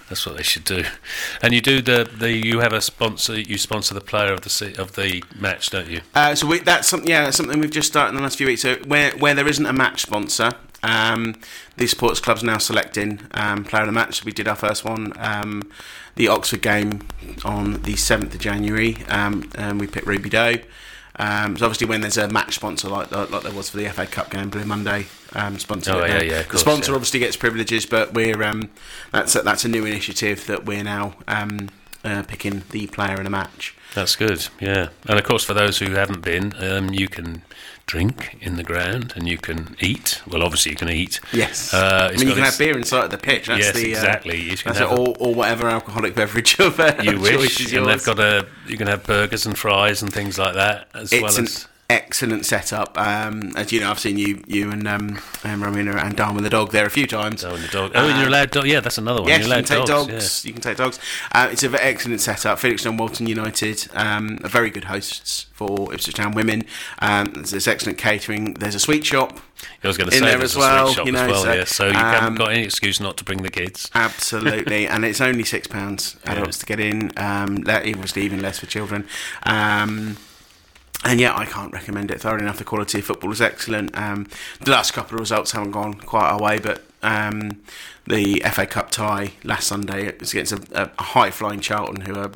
that's 0.07 0.25
what 0.25 0.37
they 0.37 0.43
should 0.43 0.63
do. 0.63 0.85
And 1.41 1.53
you 1.53 1.59
do 1.59 1.81
the, 1.81 2.09
the 2.17 2.31
you 2.31 2.59
have 2.59 2.71
a 2.71 2.79
sponsor. 2.79 3.37
You 3.39 3.57
sponsor 3.57 3.93
the 3.93 4.01
player 4.01 4.31
of 4.31 4.41
the 4.41 4.75
of 4.79 4.95
the 4.95 5.23
match, 5.37 5.69
don't 5.69 5.89
you? 5.89 6.01
Uh, 6.15 6.33
so 6.33 6.47
we, 6.47 6.59
that's 6.59 6.87
something. 6.87 7.09
Yeah, 7.09 7.25
that's 7.25 7.35
something 7.35 7.59
we've 7.59 7.69
just 7.69 7.89
started 7.89 8.09
in 8.09 8.15
the 8.15 8.21
last 8.21 8.37
few 8.37 8.47
weeks. 8.47 8.61
So 8.61 8.75
where 8.87 9.11
where 9.17 9.35
there 9.35 9.47
isn't 9.47 9.65
a 9.65 9.73
match 9.73 10.01
sponsor, 10.01 10.53
um, 10.81 11.35
the 11.75 11.87
sports 11.87 12.21
club's 12.21 12.43
now 12.43 12.59
selecting 12.59 13.19
um, 13.33 13.65
player 13.65 13.83
of 13.83 13.87
the 13.87 13.93
match. 13.93 14.23
We 14.23 14.31
did 14.31 14.47
our 14.47 14.55
first 14.55 14.85
one, 14.85 15.11
um, 15.17 15.69
the 16.15 16.29
Oxford 16.29 16.61
game, 16.61 17.05
on 17.43 17.81
the 17.83 17.97
seventh 17.97 18.33
of 18.33 18.39
January, 18.39 19.03
um, 19.09 19.51
and 19.55 19.77
we 19.77 19.87
picked 19.87 20.07
Ruby 20.07 20.29
Doe. 20.29 20.55
Um, 21.17 21.57
so 21.57 21.65
obviously, 21.65 21.87
when 21.87 22.01
there's 22.01 22.17
a 22.17 22.27
match 22.27 22.55
sponsor 22.55 22.89
like 22.89 23.11
like 23.11 23.43
there 23.43 23.51
was 23.51 23.69
for 23.69 23.77
the 23.77 23.87
FA 23.89 24.05
Cup 24.07 24.31
game, 24.31 24.49
Blue 24.49 24.65
Monday 24.65 25.05
um, 25.33 25.59
sponsored 25.59 25.95
Oh, 25.95 26.05
yeah, 26.05 26.21
yeah, 26.21 26.39
of 26.39 26.49
The 26.49 26.57
sponsor 26.57 26.91
yeah. 26.91 26.95
obviously 26.95 27.19
gets 27.19 27.35
privileges, 27.35 27.85
but 27.85 28.13
we're 28.13 28.41
um, 28.43 28.69
that's 29.11 29.35
a, 29.35 29.41
that's 29.41 29.63
a 29.63 29.69
new 29.69 29.85
initiative 29.85 30.47
that 30.47 30.65
we're 30.65 30.83
now 30.83 31.15
um, 31.27 31.69
uh, 32.03 32.23
picking 32.23 32.63
the 32.71 32.87
player 32.87 33.19
in 33.19 33.25
a 33.27 33.29
match. 33.29 33.75
That's 33.95 34.15
good. 34.15 34.47
Yeah, 34.59 34.89
and 35.07 35.19
of 35.19 35.25
course, 35.25 35.43
for 35.43 35.53
those 35.53 35.77
who 35.79 35.91
haven't 35.91 36.21
been, 36.21 36.53
um, 36.57 36.89
you 36.93 37.07
can 37.07 37.43
drink 37.85 38.37
in 38.41 38.55
the 38.55 38.63
ground 38.63 39.13
and 39.15 39.27
you 39.27 39.37
can 39.37 39.75
eat. 39.79 40.21
Well, 40.27 40.41
obviously, 40.41 40.71
you 40.71 40.77
can 40.77 40.89
eat. 40.89 41.19
Yes. 41.31 41.73
Uh, 41.73 42.09
I 42.11 42.17
mean, 42.17 42.27
you 42.27 42.33
can 42.33 42.43
have 42.43 42.57
beer 42.57 42.75
inside 42.75 43.11
the 43.11 43.17
pitch. 43.19 43.47
That's 43.47 43.59
Yes, 43.65 43.75
the, 43.75 43.85
uh, 43.85 43.99
exactly. 43.99 44.41
You 44.41 44.57
can 44.57 44.73
that's 44.73 44.79
have 44.79 44.91
it, 44.91 44.99
or, 44.99 45.15
or 45.19 45.35
whatever 45.35 45.67
alcoholic 45.67 46.15
beverage 46.21 46.59
of 46.59 46.79
uh, 46.79 46.95
You 47.03 47.19
wish, 47.21 47.59
is 47.59 47.71
and 47.73 47.85
yours. 47.85 47.87
they've 48.05 48.15
got 48.15 48.19
a. 48.19 48.47
You 48.67 48.77
can 48.77 48.87
have 48.87 49.03
burgers 49.03 49.45
and 49.45 49.55
fries 49.57 50.01
and 50.01 50.11
things 50.11 50.39
like 50.39 50.55
that 50.55 50.87
as 50.95 51.13
it's 51.13 51.21
well 51.21 51.35
an 51.37 51.43
as. 51.43 51.67
Excellent 51.93 52.45
setup. 52.45 52.97
Um, 52.97 53.53
as 53.55 53.71
you 53.71 53.79
know, 53.79 53.91
I've 53.91 53.99
seen 53.99 54.17
you, 54.17 54.43
you 54.47 54.71
and 54.71 54.87
um, 54.87 55.09
um, 55.43 55.61
Romina 55.61 55.95
and 56.01 56.17
the 56.43 56.49
dog 56.49 56.71
there 56.71 56.85
a 56.85 56.89
few 56.89 57.05
times. 57.05 57.43
Oh, 57.43 57.53
and 57.53 57.63
the 57.63 57.67
dog. 57.67 57.91
Oh, 57.93 58.07
and 58.07 58.17
you're 58.17 58.27
allowed. 58.27 58.51
Dog. 58.51 58.65
Yeah, 58.65 58.79
that's 58.79 58.97
another 58.97 59.21
one. 59.21 59.29
Yes, 59.29 59.47
you're 59.47 59.49
you 59.49 59.63
can 59.63 59.65
take 59.65 59.85
dogs. 59.85 60.11
dogs. 60.11 60.45
You 60.45 60.53
can 60.53 60.61
take 60.61 60.77
dogs. 60.77 60.99
Uh, 61.31 61.49
it's 61.51 61.63
an 61.63 61.75
excellent 61.75 62.21
setup. 62.21 62.59
Felix 62.59 62.85
and 62.85 62.97
Walton 62.99 63.27
United 63.27 63.87
um, 63.93 64.39
are 64.43 64.49
very 64.49 64.69
good 64.69 64.85
hosts 64.85 65.47
for 65.53 65.93
Ipswich 65.93 66.15
Town 66.15 66.33
women. 66.33 66.63
Um, 66.99 67.31
there's, 67.33 67.51
there's 67.51 67.67
excellent 67.67 67.97
catering. 67.97 68.55
There's 68.55 68.75
a 68.75 68.79
sweet 68.79 69.05
shop. 69.05 69.33
Yeah. 69.33 69.69
I 69.83 69.87
was 69.87 69.97
going 69.97 70.09
to 70.09 70.15
in 70.15 70.23
say 70.23 70.29
there 70.29 70.41
as 70.41 70.55
well, 70.55 71.05
you 71.05 71.11
know, 71.11 71.25
as 71.25 71.31
well. 71.31 71.43
so, 71.43 71.53
yeah, 71.53 71.63
so 71.63 71.87
you 71.87 71.93
haven't 71.93 72.27
um, 72.29 72.35
got 72.35 72.51
any 72.51 72.63
excuse 72.63 72.99
not 72.99 73.17
to 73.17 73.23
bring 73.23 73.43
the 73.43 73.51
kids. 73.51 73.89
Absolutely, 73.93 74.87
and 74.93 75.05
it's 75.05 75.21
only 75.21 75.45
six 75.45 75.67
pounds 75.67 76.17
adults 76.25 76.57
to 76.59 76.65
get 76.65 76.79
in. 76.79 77.11
Um, 77.17 77.57
that 77.63 77.85
obviously 77.85 78.23
even 78.23 78.41
less 78.41 78.59
for 78.59 78.65
children. 78.65 79.07
Um, 79.43 80.17
and 81.03 81.19
yeah, 81.19 81.35
I 81.35 81.45
can't 81.45 81.73
recommend 81.73 82.11
it 82.11 82.21
thoroughly 82.21 82.43
enough. 82.43 82.57
The 82.57 82.63
quality 82.63 82.99
of 82.99 83.05
football 83.05 83.31
is 83.31 83.41
excellent. 83.41 83.97
Um, 83.97 84.27
the 84.61 84.71
last 84.71 84.91
couple 84.93 85.15
of 85.15 85.19
results 85.19 85.51
haven't 85.51 85.71
gone 85.71 85.95
quite 85.95 86.29
our 86.29 86.41
way, 86.41 86.59
but 86.59 86.83
um, 87.03 87.61
the 88.05 88.39
FA 88.51 88.65
Cup 88.65 88.89
tie 88.91 89.31
last 89.43 89.67
Sunday 89.67 90.07
it 90.07 90.19
was 90.19 90.31
against 90.33 90.51
a, 90.51 90.91
a 90.97 91.03
high 91.03 91.31
flying 91.31 91.59
Charlton, 91.61 92.01
who 92.01 92.15
are 92.15 92.31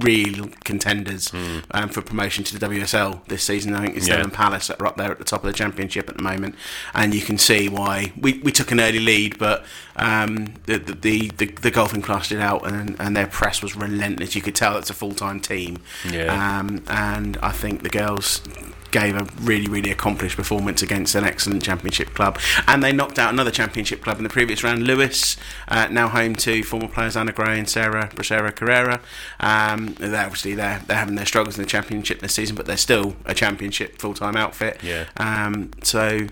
real 0.00 0.48
contenders 0.64 1.30
um, 1.72 1.88
for 1.90 2.00
promotion 2.02 2.44
to 2.44 2.58
the 2.58 2.66
WSL 2.66 3.26
this 3.26 3.42
season. 3.42 3.74
I 3.74 3.82
think 3.84 3.96
it's. 3.96 4.08
Yeah. 4.08 4.16
them 4.16 4.24
and 4.26 4.32
Palace 4.32 4.68
that 4.68 4.80
are 4.80 4.86
up 4.86 4.96
there 4.96 5.10
at 5.10 5.18
the 5.18 5.24
top 5.24 5.42
of 5.44 5.46
the 5.46 5.52
championship 5.52 6.08
at 6.08 6.16
the 6.16 6.22
moment, 6.22 6.54
and 6.94 7.14
you 7.14 7.20
can 7.20 7.38
see 7.38 7.68
why 7.68 8.12
we, 8.18 8.38
we 8.42 8.52
took 8.52 8.70
an 8.70 8.80
early 8.80 9.00
lead, 9.00 9.38
but 9.38 9.64
um, 9.96 10.54
the, 10.66 10.78
the, 10.78 10.92
the 10.94 11.30
the 11.36 11.46
the 11.46 11.70
golfing 11.70 12.02
class 12.02 12.28
did 12.28 12.40
out, 12.40 12.66
and 12.66 12.96
and 13.00 13.16
their 13.16 13.26
press 13.26 13.62
was 13.62 13.74
relentless. 13.76 14.34
You 14.34 14.42
could 14.42 14.54
tell 14.54 14.76
it's 14.78 14.90
a 14.90 14.94
full 14.94 15.14
time 15.14 15.40
team, 15.40 15.78
Yeah. 16.10 16.58
um, 16.58 16.82
and 16.88 17.36
I 17.42 17.52
think 17.52 17.82
the 17.82 17.88
girls 17.90 18.40
gave 18.90 19.14
a 19.16 19.26
really 19.40 19.68
really 19.68 19.90
accomplished 19.90 20.36
performance 20.36 20.82
against 20.82 21.14
an 21.14 21.24
excellent 21.24 21.62
championship 21.62 22.14
club, 22.14 22.38
and 22.66 22.82
they 22.82 22.92
knocked 22.92 23.18
out 23.18 23.32
another 23.32 23.50
championship 23.50 24.02
club 24.02 24.16
in 24.18 24.22
the 24.24 24.30
previous 24.30 24.62
round. 24.64 24.82
Lewes, 24.84 25.36
uh, 25.68 25.88
now 25.90 26.08
home 26.08 26.34
to 26.36 26.62
former 26.62 26.88
players 26.88 27.16
Anna 27.16 27.32
Gray 27.32 27.58
and 27.58 27.68
Sarah 27.68 28.08
Bracera 28.14 28.54
Carrera. 28.54 29.00
Um, 29.38 29.94
they're 29.98 30.24
obviously 30.24 30.54
they're 30.54 30.80
they're 30.86 30.96
having 30.98 31.14
their 31.14 31.26
struggles 31.26 31.56
in 31.58 31.62
the 31.64 31.68
championship 31.70 32.20
this 32.20 32.34
season, 32.34 32.56
but 32.56 32.66
they're 32.66 32.76
still 32.76 33.16
a 33.24 33.34
championship 33.34 33.98
full 33.98 34.14
time 34.14 34.36
outfit. 34.36 34.80
Yeah. 34.82 35.06
Um, 35.16 35.70
so. 35.82 36.26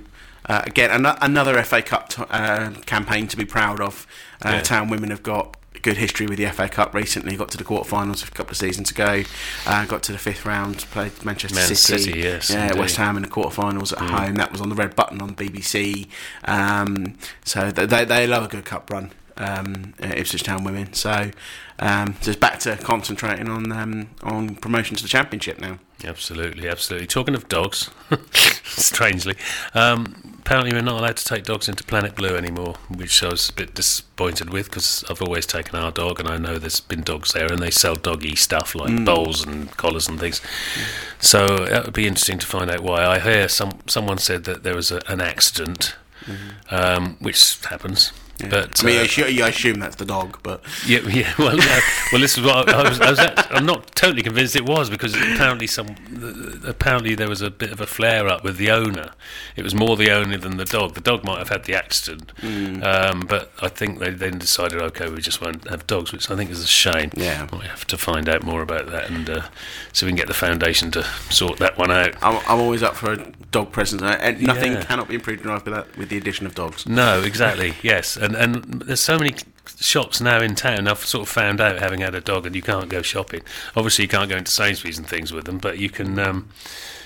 Uh, 0.51 0.63
again, 0.67 0.91
an- 1.05 1.19
another 1.21 1.63
FA 1.63 1.83
Cup 1.83 2.09
t- 2.09 2.23
uh, 2.31 2.71
campaign 2.87 3.29
to 3.29 3.37
be 3.37 3.45
proud 3.45 3.83
of. 3.83 4.07
Uh, 4.43 4.53
Yeah. 4.53 4.61
Town 4.63 4.89
women 4.89 5.11
have 5.11 5.23
got 5.23 5.59
good 5.89 5.97
history 5.97 6.27
with 6.27 6.37
the 6.37 6.45
FA 6.51 6.69
Cup 6.69 6.93
recently. 6.93 7.35
Got 7.35 7.51
to 7.53 7.57
the 7.57 7.65
quarterfinals 7.65 8.27
a 8.27 8.31
couple 8.31 8.51
of 8.51 8.59
seasons 8.59 8.91
ago. 8.91 9.23
Uh, 9.67 9.87
got 9.87 10.03
to 10.03 10.13
the 10.13 10.19
fifth 10.19 10.45
round. 10.45 10.77
Played 10.91 11.25
Manchester 11.25 11.55
Man 11.55 11.67
City. 11.67 12.03
City, 12.03 12.21
yes, 12.21 12.51
yeah, 12.51 12.65
indeed. 12.65 12.77
Mm. 12.77 12.81
West 12.81 12.97
Ham 12.97 13.17
in 13.17 13.23
the 13.23 13.29
quarterfinals 13.29 13.93
at 13.95 14.11
home. 14.11 14.35
That 14.35 14.53
was 14.53 14.61
on 14.61 14.69
the 14.69 14.75
red 14.75 14.95
button 14.95 15.23
on 15.23 15.35
BBC. 15.35 16.07
Um, 16.45 17.17
so 17.43 17.71
they, 17.71 17.87
they 17.87 18.05
they 18.05 18.27
love 18.27 18.45
a 18.45 18.49
good 18.49 18.67
cup 18.67 18.91
run. 18.91 19.13
Um, 19.39 19.95
Ipswich 20.01 20.43
Town 20.43 20.63
women. 20.63 20.93
So 20.93 21.31
um, 21.79 22.17
it's 22.21 22.37
back 22.37 22.59
to 22.61 22.77
concentrating 22.77 23.49
on 23.49 23.73
um, 23.73 24.11
on 24.23 24.57
promotion 24.57 24.95
to 24.97 25.03
the 25.03 25.09
championship 25.09 25.59
now. 25.59 25.79
Absolutely, 26.05 26.69
absolutely. 26.69 27.07
Talking 27.07 27.35
of 27.35 27.49
dogs, 27.49 27.91
strangely, 28.65 29.37
um, 29.75 30.38
apparently 30.49 30.73
we're 30.73 30.81
not 30.81 30.99
allowed 30.99 31.17
to 31.19 31.25
take 31.27 31.45
dogs 31.45 31.69
into 31.69 31.85
Planet 31.85 32.15
Blue 32.15 32.35
anymore, 32.35 32.77
which 32.89 33.23
I 33.23 33.29
was 33.29 33.51
a 33.51 33.53
bit 33.53 33.75
disappointed 33.75 34.49
with 34.49 34.71
because 34.71 35.05
I've 35.11 35.21
always 35.21 35.45
taken 35.45 35.79
our 35.79 35.91
dog, 35.91 36.19
and 36.19 36.27
I 36.27 36.39
know 36.39 36.57
there's 36.57 36.81
been 36.81 37.03
dogs 37.03 37.35
there, 37.35 37.53
and 37.53 37.61
they 37.61 37.71
sell 37.71 37.95
doggy 37.95 38.35
stuff 38.35 38.75
like 38.75 39.05
bowls 39.05 39.45
and 39.45 39.71
collars 39.77 40.09
and 40.09 40.19
things. 40.19 40.41
So 41.21 41.67
that 41.67 41.85
would 41.85 41.93
be 41.93 42.07
interesting 42.07 42.39
to 42.39 42.47
find 42.47 42.71
out 42.71 42.81
why. 42.81 43.05
I 43.05 43.19
hear 43.19 43.47
some 43.47 43.81
someone 43.87 44.17
said 44.17 44.45
that 44.45 44.63
there 44.63 44.75
was 44.75 44.91
a, 44.91 45.03
an 45.07 45.21
accident, 45.21 45.97
um, 46.71 47.19
which 47.21 47.63
happens. 47.67 48.13
But 48.39 48.83
I 48.83 48.87
mean, 48.87 48.99
uh, 48.99 49.03
I, 49.03 49.05
assu- 49.07 49.43
I 49.43 49.49
assume 49.49 49.81
that's 49.81 49.97
the 49.97 50.05
dog, 50.05 50.39
but 50.43 50.63
yeah, 50.87 51.01
yeah. 51.09 51.33
Well, 51.39 51.57
yeah. 51.59 51.81
well, 52.13 52.21
this 52.21 52.39
is 52.39 52.45
what 52.45 52.69
I, 52.69 52.81
I 52.81 52.89
was. 52.89 53.01
I 53.01 53.11
was 53.11 53.19
at, 53.19 53.53
I'm 53.53 53.67
not 53.67 53.95
totally 53.97 54.23
convinced 54.23 54.55
it 54.55 54.65
was 54.65 54.89
because 54.89 55.15
apparently 55.15 55.67
some. 55.67 55.97
Apparently 56.65 57.15
there 57.15 57.29
was 57.29 57.43
a 57.43 57.51
bit 57.51 57.73
of 57.73 57.81
a 57.81 57.87
flare 57.87 58.29
up 58.29 58.45
with 58.45 58.57
the 58.57 58.71
owner. 58.71 59.13
It 59.57 59.63
was 59.65 59.75
more 59.75 59.97
the 59.97 60.11
owner 60.11 60.37
than 60.37 60.57
the 60.57 60.65
dog. 60.65 60.95
The 60.95 61.01
dog 61.01 61.25
might 61.25 61.39
have 61.39 61.49
had 61.49 61.65
the 61.65 61.75
accident, 61.75 62.33
Mm. 62.43 62.83
um, 62.85 63.21
but 63.29 63.51
I 63.61 63.69
think 63.69 63.99
they 63.99 64.11
then 64.11 64.39
decided, 64.39 64.81
okay, 64.81 65.09
we 65.09 65.21
just 65.21 65.41
won't 65.41 65.69
have 65.69 65.87
dogs, 65.87 66.13
which 66.13 66.31
I 66.31 66.37
think 66.37 66.51
is 66.51 66.63
a 66.63 66.67
shame. 66.67 67.11
Yeah. 67.17 67.49
we 67.53 67.67
have 67.67 67.87
to 67.89 67.99
find 67.99 68.29
out 68.29 68.43
more 68.43 68.63
about 68.63 68.87
that, 68.91 69.11
and 69.11 69.29
uh, 69.29 69.43
so 69.93 70.07
we 70.07 70.11
can 70.11 70.17
get 70.17 70.29
the 70.29 70.35
foundation 70.35 70.91
to 70.93 71.03
sort 71.31 71.59
that 71.59 71.77
one 71.79 71.91
out. 71.91 72.15
I'm, 72.23 72.37
I'm 72.49 72.61
always 72.61 72.83
up 72.83 72.95
for 72.97 73.13
a 73.15 73.17
dog 73.51 73.73
presence, 73.73 74.03
and 74.03 74.41
nothing 74.43 74.73
Yeah. 74.75 74.85
cannot 74.85 75.09
be 75.09 75.15
improved 75.17 75.43
in 75.43 75.49
life 75.49 75.65
with 75.65 75.75
that, 75.75 75.97
with 75.97 76.09
the 76.09 76.17
addition 76.19 76.47
of 76.47 76.55
dogs. 76.55 76.87
No, 76.87 77.21
exactly. 77.23 77.75
Yes, 77.83 78.17
and 78.35 78.57
and 78.57 78.83
there's 78.83 79.01
so 79.01 79.19
many 79.19 79.35
shops 79.79 80.21
now 80.21 80.41
in 80.41 80.55
town. 80.55 80.89
I've 80.89 81.05
sort 81.05 81.23
of 81.23 81.29
found 81.29 81.61
out 81.61 81.79
having 81.79 82.01
had 82.01 82.15
a 82.15 82.21
dog, 82.21 82.47
and 82.47 82.55
you 82.55 82.63
can't 82.63 82.89
go 82.89 83.03
shopping. 83.03 83.43
Obviously, 83.77 84.05
you 84.05 84.09
can't 84.09 84.29
go 84.29 84.37
into 84.37 84.51
Sainsbury's 84.51 84.99
and 84.99 85.07
things 85.07 85.33
with 85.33 85.45
them, 85.45 85.59
but 85.59 85.79
you 85.79 85.91
can 85.91 86.19
um, 86.19 86.49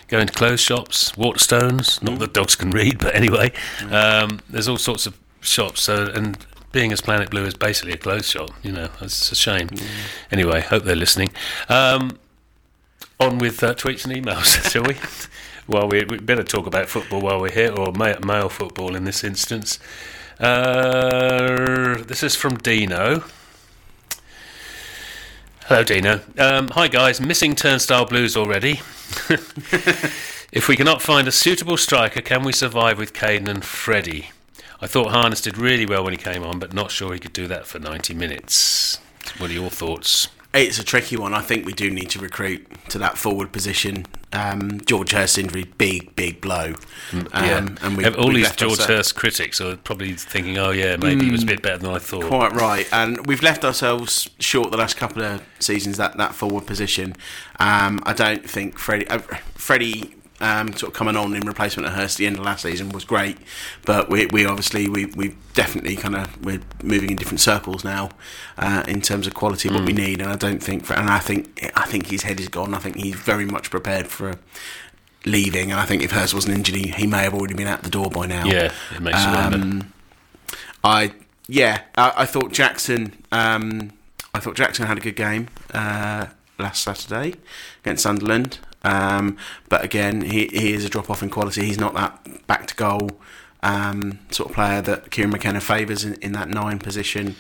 go 0.09 0.19
into 0.19 0.33
clothes 0.33 0.61
shops, 0.61 1.13
Waterstones. 1.13 2.03
Not 2.03 2.19
that 2.19 2.33
dogs 2.33 2.57
can 2.57 2.71
read, 2.71 2.99
but 2.99 3.15
anyway, 3.15 3.53
um, 3.91 4.41
there's 4.49 4.69
all 4.69 4.79
sorts 4.79 5.07
of 5.07 5.19
shops. 5.41 5.83
So 5.83 6.07
and. 6.07 6.39
Being 6.73 6.91
as 6.91 7.03
Planet 7.03 7.29
Blue 7.29 7.45
is 7.45 7.53
basically 7.53 7.93
a 7.93 7.99
clothes 7.99 8.31
shop, 8.31 8.49
you 8.63 8.73
know, 8.73 8.89
it's 9.03 9.31
a 9.31 9.35
shame. 9.35 9.69
Anyway, 10.31 10.63
hope 10.63 10.85
they're 10.85 10.97
listening. 10.97 11.29
Um, 11.69 12.19
on 13.21 13.39
with 13.39 13.63
uh, 13.63 13.75
tweets 13.75 14.05
and 14.05 14.15
emails, 14.15 14.71
shall 14.71 14.85
we? 14.85 14.97
Well, 15.67 15.89
we, 15.89 16.05
we 16.05 16.19
better 16.19 16.43
talk 16.43 16.67
about 16.67 16.89
football 16.89 17.21
while 17.21 17.41
we're 17.41 17.53
here, 17.53 17.73
or 17.73 17.93
ma- 17.93 18.19
male 18.25 18.49
football 18.49 18.97
in 18.97 19.05
this 19.05 19.23
instance. 19.23 19.79
Uh, 20.43 22.03
this 22.03 22.25
is 22.25 22.35
from 22.35 22.57
Dino. 22.57 23.23
Hello, 25.67 25.85
Dino. 25.85 26.21
Um, 26.37 26.67
hi, 26.71 26.89
guys. 26.89 27.21
Missing 27.21 27.55
Turnstile 27.55 28.07
Blues 28.07 28.37
already. 28.37 28.73
if 30.51 30.67
we 30.69 30.75
cannot 30.75 31.01
find 31.01 31.29
a 31.29 31.33
suitable 31.33 31.77
striker, 31.77 32.21
can 32.21 32.43
we 32.43 32.53
survive 32.53 32.99
with 32.99 33.13
Kayden 33.13 33.47
and 33.47 33.65
Freddie? 33.65 34.31
I 34.81 34.89
thought 34.89 35.13
Harness 35.13 35.43
did 35.43 35.57
really 35.57 35.87
well 35.87 36.03
when 36.03 36.13
he 36.13 36.19
came 36.19 36.43
on, 36.43 36.59
but 36.59 36.73
not 36.73 36.91
sure 36.91 37.15
he 37.15 37.21
could 37.21 37.33
do 37.33 37.47
that 37.47 37.69
for 37.69 37.79
90 37.79 38.13
minutes. 38.13 38.99
What 39.39 39.49
are 39.49 39.55
your 39.55 39.71
thoughts? 39.71 40.27
It's 40.53 40.81
a 40.81 40.85
tricky 40.85 41.17
one. 41.17 41.35
I 41.35 41.41
think 41.41 41.65
we 41.65 41.73
do 41.73 41.89
need 41.89 42.11
to 42.11 42.19
recruit 42.19 42.67
to 42.89 42.99
that 42.99 43.17
forward 43.17 43.53
position. 43.53 44.07
Um, 44.33 44.81
George 44.87 45.13
Hurst 45.13 45.39
injury, 45.39 45.65
big, 45.79 46.17
big 46.17 46.41
blow. 46.41 46.75
Um, 47.13 47.77
and 47.83 47.97
we, 47.97 48.05
have 48.05 48.17
all 48.17 48.29
we 48.29 48.37
these 48.37 48.55
George 48.57 48.81
Hurst 48.81 49.15
critics 49.15 49.61
are 49.61 49.77
probably 49.77 50.15
thinking, 50.15 50.57
"Oh 50.59 50.71
yeah, 50.71 50.97
maybe 50.97 51.27
he 51.27 51.31
was 51.31 51.43
a 51.43 51.47
bit 51.47 51.63
better 51.63 51.79
than 51.79 51.91
I 51.91 51.99
thought." 51.99 52.25
Quite 52.25 52.53
right, 52.53 52.89
and 52.93 53.27
we've 53.27 53.43
left 53.43 53.65
ourselves 53.65 54.31
short 54.39 54.71
the 54.71 54.79
last 54.79 54.97
couple 54.97 55.23
of 55.23 55.43
seasons 55.59 55.99
that 55.99 56.17
that 56.17 56.35
forward 56.35 56.67
position. 56.67 57.15
Um, 57.61 58.01
I 58.05 58.13
don't 58.13 58.49
think 58.49 58.79
Freddie, 58.79 59.09
uh, 59.09 59.19
Freddie 59.55 60.15
um, 60.43 60.73
sort 60.75 60.89
of 60.89 60.93
coming 60.93 61.17
on 61.17 61.35
in 61.35 61.47
replacement 61.47 61.87
of 61.87 61.95
Hurst 61.95 62.17
at 62.17 62.19
the 62.19 62.27
end 62.27 62.37
of 62.39 62.45
last 62.45 62.63
season 62.63 62.91
was 62.91 63.05
great, 63.05 63.39
but 63.87 64.11
we, 64.11 64.27
we 64.27 64.45
obviously 64.45 64.89
we 64.89 65.07
we 65.07 65.35
definitely 65.55 65.97
kind 65.97 66.17
of 66.17 66.45
we're 66.45 66.61
moving 66.83 67.11
in 67.11 67.17
different 67.17 67.41
circles 67.41 67.85
now 67.85 68.11
uh, 68.59 68.83
in 68.87 69.01
terms 69.01 69.27
of 69.27 69.33
quality 69.35 69.69
of 69.69 69.75
what 69.75 69.85
Mm. 69.85 69.87
we 69.87 69.93
need, 69.95 70.21
and 70.21 70.31
I 70.31 70.37
don't 70.37 70.63
think 70.63 70.91
and 70.91 71.09
I 71.09 71.19
think 71.21 71.71
I 71.77 71.87
think 71.87 72.09
his 72.09 72.23
head 72.25 72.39
is 72.41 72.49
gone. 72.49 72.75
I 72.75 72.79
think 72.79 72.97
he's 72.97 73.15
very 73.15 73.47
much 73.47 73.71
prepared 73.71 74.09
for. 74.09 74.35
Leaving, 75.25 75.71
and 75.71 75.79
I 75.79 75.85
think 75.85 76.03
if 76.03 76.11
Hurst 76.11 76.35
wasn't 76.35 76.57
injured, 76.57 76.75
he, 76.75 76.89
he 76.89 77.07
may 77.07 77.23
have 77.23 77.33
already 77.33 77.55
been 77.55 77.69
out 77.69 77.85
the 77.85 77.91
door 77.91 78.11
by 78.11 78.27
now. 78.27 78.45
Yeah, 78.45 78.73
it 78.93 79.01
makes. 79.01 79.25
Um, 79.25 79.93
I 80.83 81.13
yeah, 81.47 81.83
I, 81.97 82.13
I 82.17 82.27
thought 82.27 82.51
Jackson. 82.53 83.13
Um, 83.31 83.93
I 84.35 84.41
thought 84.41 84.57
Jackson 84.57 84.85
had 84.89 84.99
a 84.99 85.01
good 85.01 85.15
game 85.15 85.47
uh, 85.73 86.27
last 86.59 86.83
Saturday 86.83 87.35
against 87.85 88.03
Sunderland. 88.03 88.59
Um, 88.85 89.37
but 89.69 89.85
again, 89.85 90.23
he, 90.23 90.49
he 90.49 90.73
is 90.73 90.85
a 90.85 90.89
drop 90.89 91.09
off 91.11 91.23
in 91.23 91.31
quality. 91.31 91.65
He's 91.65 91.79
not 91.79 91.95
that 91.95 92.47
back 92.47 92.67
to 92.69 92.75
goal 92.75 93.11
um, 93.63 94.19
sort 94.31 94.51
of 94.51 94.55
player 94.55 94.83
that 94.83 95.11
Kieran 95.11 95.31
McKenna 95.31 95.61
favours 95.61 96.05
in, 96.05 96.15
in 96.15 96.33
that 96.33 96.49
nine 96.49 96.79
position. 96.79 97.37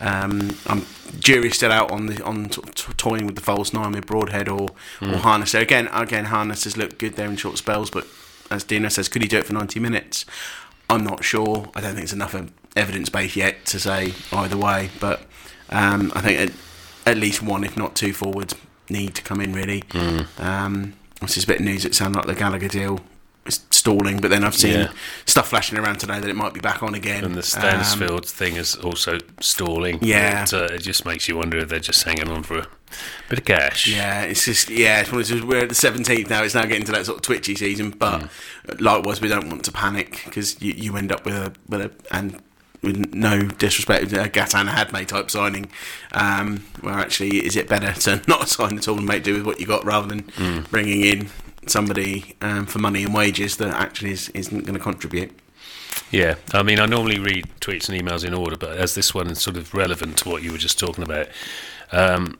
Um, 0.00 0.56
I'm 0.66 0.84
jury's 1.20 1.54
still 1.54 1.70
out 1.70 1.90
on 1.90 2.06
the 2.06 2.22
on 2.24 2.46
of 2.46 2.74
to- 2.74 2.94
toying 2.94 3.26
with 3.26 3.36
the 3.36 3.40
false 3.40 3.72
nine 3.72 3.92
with 3.92 4.06
Broadhead 4.06 4.48
or 4.48 4.70
or 5.00 5.18
Harness. 5.18 5.52
There 5.52 5.62
again, 5.62 5.88
again, 5.92 6.26
Harness 6.26 6.64
has 6.64 6.76
looked 6.76 6.98
good 6.98 7.14
there 7.14 7.28
in 7.28 7.36
short 7.36 7.58
spells, 7.58 7.90
but 7.90 8.06
as 8.50 8.64
Dino 8.64 8.88
says, 8.88 9.08
could 9.08 9.22
he 9.22 9.28
do 9.28 9.38
it 9.38 9.46
for 9.46 9.52
90 9.52 9.80
minutes? 9.80 10.26
I'm 10.90 11.04
not 11.04 11.24
sure. 11.24 11.70
I 11.74 11.80
don't 11.80 11.94
think 11.94 11.98
there's 11.98 12.12
enough 12.12 12.34
of 12.34 12.52
evidence 12.76 13.08
base 13.08 13.36
yet 13.36 13.64
to 13.66 13.80
say 13.80 14.12
either 14.32 14.56
way. 14.56 14.90
But 15.00 15.22
um, 15.70 16.12
I 16.14 16.20
think 16.20 16.40
at, 16.40 16.52
at 17.06 17.16
least 17.16 17.40
one, 17.42 17.64
if 17.64 17.76
not 17.76 17.94
two 17.94 18.12
forwards, 18.12 18.54
need 18.88 19.14
to 19.14 19.22
come 19.22 19.40
in 19.40 19.52
really. 19.52 19.82
Um, 20.38 20.94
this 21.20 21.36
is 21.36 21.44
a 21.44 21.46
bit 21.46 21.60
of 21.60 21.64
news. 21.64 21.84
It 21.84 21.94
sounded 21.94 22.18
like 22.18 22.26
the 22.26 22.34
Gallagher 22.34 22.68
deal 22.68 23.00
is 23.46 23.60
stalling, 23.70 24.18
but 24.18 24.30
then 24.30 24.42
I've 24.42 24.54
seen 24.54 24.72
Yeah. 24.72 24.92
stuff 25.26 25.48
flashing 25.48 25.76
around 25.78 25.98
today 25.98 26.18
that 26.18 26.28
it 26.30 26.36
might 26.36 26.54
be 26.54 26.60
back 26.60 26.82
on 26.82 26.94
again. 26.94 27.24
And 27.24 27.34
the 27.34 27.38
Um, 27.40 27.42
Stansfield 27.42 28.26
thing 28.26 28.56
is 28.56 28.74
also 28.76 29.18
stalling. 29.40 29.98
Yeah. 30.02 30.44
It, 30.44 30.54
uh, 30.54 30.64
it 30.72 30.78
just 30.78 31.04
makes 31.04 31.28
you 31.28 31.36
wonder 31.36 31.58
if 31.58 31.68
they're 31.68 31.78
just 31.78 32.02
hanging 32.04 32.28
on 32.30 32.42
for 32.42 32.58
a 32.60 32.66
bit 33.28 33.38
of 33.40 33.44
cash. 33.44 33.86
Yeah, 33.86 34.22
it's 34.22 34.44
just 34.46 34.70
yeah. 34.70 35.00
It's 35.06 35.10
we're 35.30 35.58
at 35.62 35.68
the 35.68 35.74
seventeenth 35.74 36.30
now. 36.30 36.42
It's 36.42 36.54
now 36.54 36.64
getting 36.64 36.84
to 36.84 36.92
that 36.92 37.04
sort 37.06 37.16
of 37.18 37.22
twitchy 37.22 37.54
season. 37.54 37.90
But 37.90 38.30
likewise, 38.78 39.20
we 39.20 39.28
don't 39.28 39.48
want 39.50 39.64
to 39.66 39.72
panic 39.72 40.22
because 40.24 40.56
you, 40.62 40.72
you 40.74 40.96
end 40.96 41.12
up 41.12 41.24
with 41.26 41.34
a 41.34 41.52
with 41.68 41.80
a 41.82 41.90
and 42.10 42.40
with 42.84 43.14
no 43.14 43.42
disrespect, 43.42 44.10
to 44.10 44.22
a 44.22 44.28
Gassan 44.28 44.68
Ahadme 44.68 45.06
type 45.06 45.30
signing, 45.30 45.70
um, 46.12 46.64
where 46.80 46.94
actually 46.94 47.44
is 47.44 47.56
it 47.56 47.68
better 47.68 47.92
to 48.02 48.22
not 48.28 48.48
sign 48.48 48.78
at 48.78 48.88
all 48.88 48.98
and 48.98 49.06
make 49.06 49.22
do 49.22 49.34
with 49.34 49.46
what 49.46 49.60
you 49.60 49.66
got 49.66 49.84
rather 49.84 50.06
than 50.06 50.64
bringing 50.70 51.02
in 51.02 51.28
somebody 51.66 52.36
um, 52.40 52.66
for 52.66 52.78
money 52.78 53.04
and 53.04 53.14
wages 53.14 53.56
that 53.56 53.74
actually 53.74 54.12
is, 54.12 54.28
isn't 54.30 54.60
going 54.64 54.74
to 54.74 54.82
contribute. 54.82 55.32
Yeah, 56.10 56.36
I 56.52 56.62
mean, 56.62 56.78
I 56.78 56.86
normally 56.86 57.18
read 57.18 57.46
tweets 57.60 57.88
and 57.88 58.00
emails 58.00 58.24
in 58.24 58.34
order, 58.34 58.56
but 58.56 58.76
as 58.76 58.94
this 58.94 59.14
one 59.14 59.28
is 59.28 59.40
sort 59.40 59.56
of 59.56 59.74
relevant 59.74 60.18
to 60.18 60.28
what 60.28 60.42
you 60.42 60.52
were 60.52 60.58
just 60.58 60.78
talking 60.78 61.02
about, 61.04 61.28
um, 61.92 62.38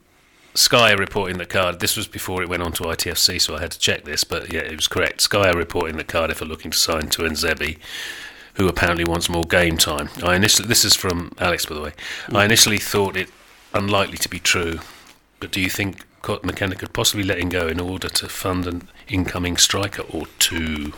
Sky 0.54 0.92
reporting 0.92 1.38
that 1.38 1.48
Card. 1.48 1.80
This 1.80 1.96
was 1.96 2.06
before 2.06 2.40
it 2.42 2.48
went 2.48 2.62
on 2.62 2.72
to 2.74 2.84
ITFC, 2.84 3.40
so 3.40 3.56
I 3.56 3.60
had 3.60 3.72
to 3.72 3.78
check 3.78 4.04
this, 4.04 4.22
but 4.22 4.52
yeah, 4.52 4.60
it 4.60 4.76
was 4.76 4.86
correct. 4.86 5.20
Sky 5.20 5.50
reporting 5.50 5.96
that 5.96 6.06
Cardiff 6.06 6.40
are 6.40 6.44
looking 6.44 6.70
to 6.70 6.78
sign 6.78 7.08
Tuanzebe, 7.08 7.78
who 8.54 8.68
apparently 8.68 9.04
wants 9.04 9.28
more 9.28 9.44
game 9.44 9.76
time. 9.76 10.08
I 10.22 10.36
initially, 10.36 10.68
this 10.68 10.84
is 10.84 10.94
from 10.94 11.32
Alex, 11.38 11.66
by 11.66 11.74
the 11.74 11.80
way. 11.80 11.92
I 12.28 12.42
mm. 12.42 12.44
initially 12.44 12.78
thought 12.78 13.16
it 13.16 13.28
unlikely 13.72 14.18
to 14.18 14.28
be 14.28 14.38
true, 14.38 14.80
but 15.40 15.50
do 15.50 15.60
you 15.60 15.70
think 15.70 16.04
McKenna 16.42 16.74
could 16.74 16.92
possibly 16.92 17.24
let 17.24 17.38
him 17.38 17.48
go 17.48 17.66
in 17.68 17.80
order 17.80 18.08
to 18.08 18.28
fund 18.28 18.66
an 18.66 18.88
incoming 19.08 19.56
striker 19.56 20.02
or 20.02 20.26
two? 20.38 20.92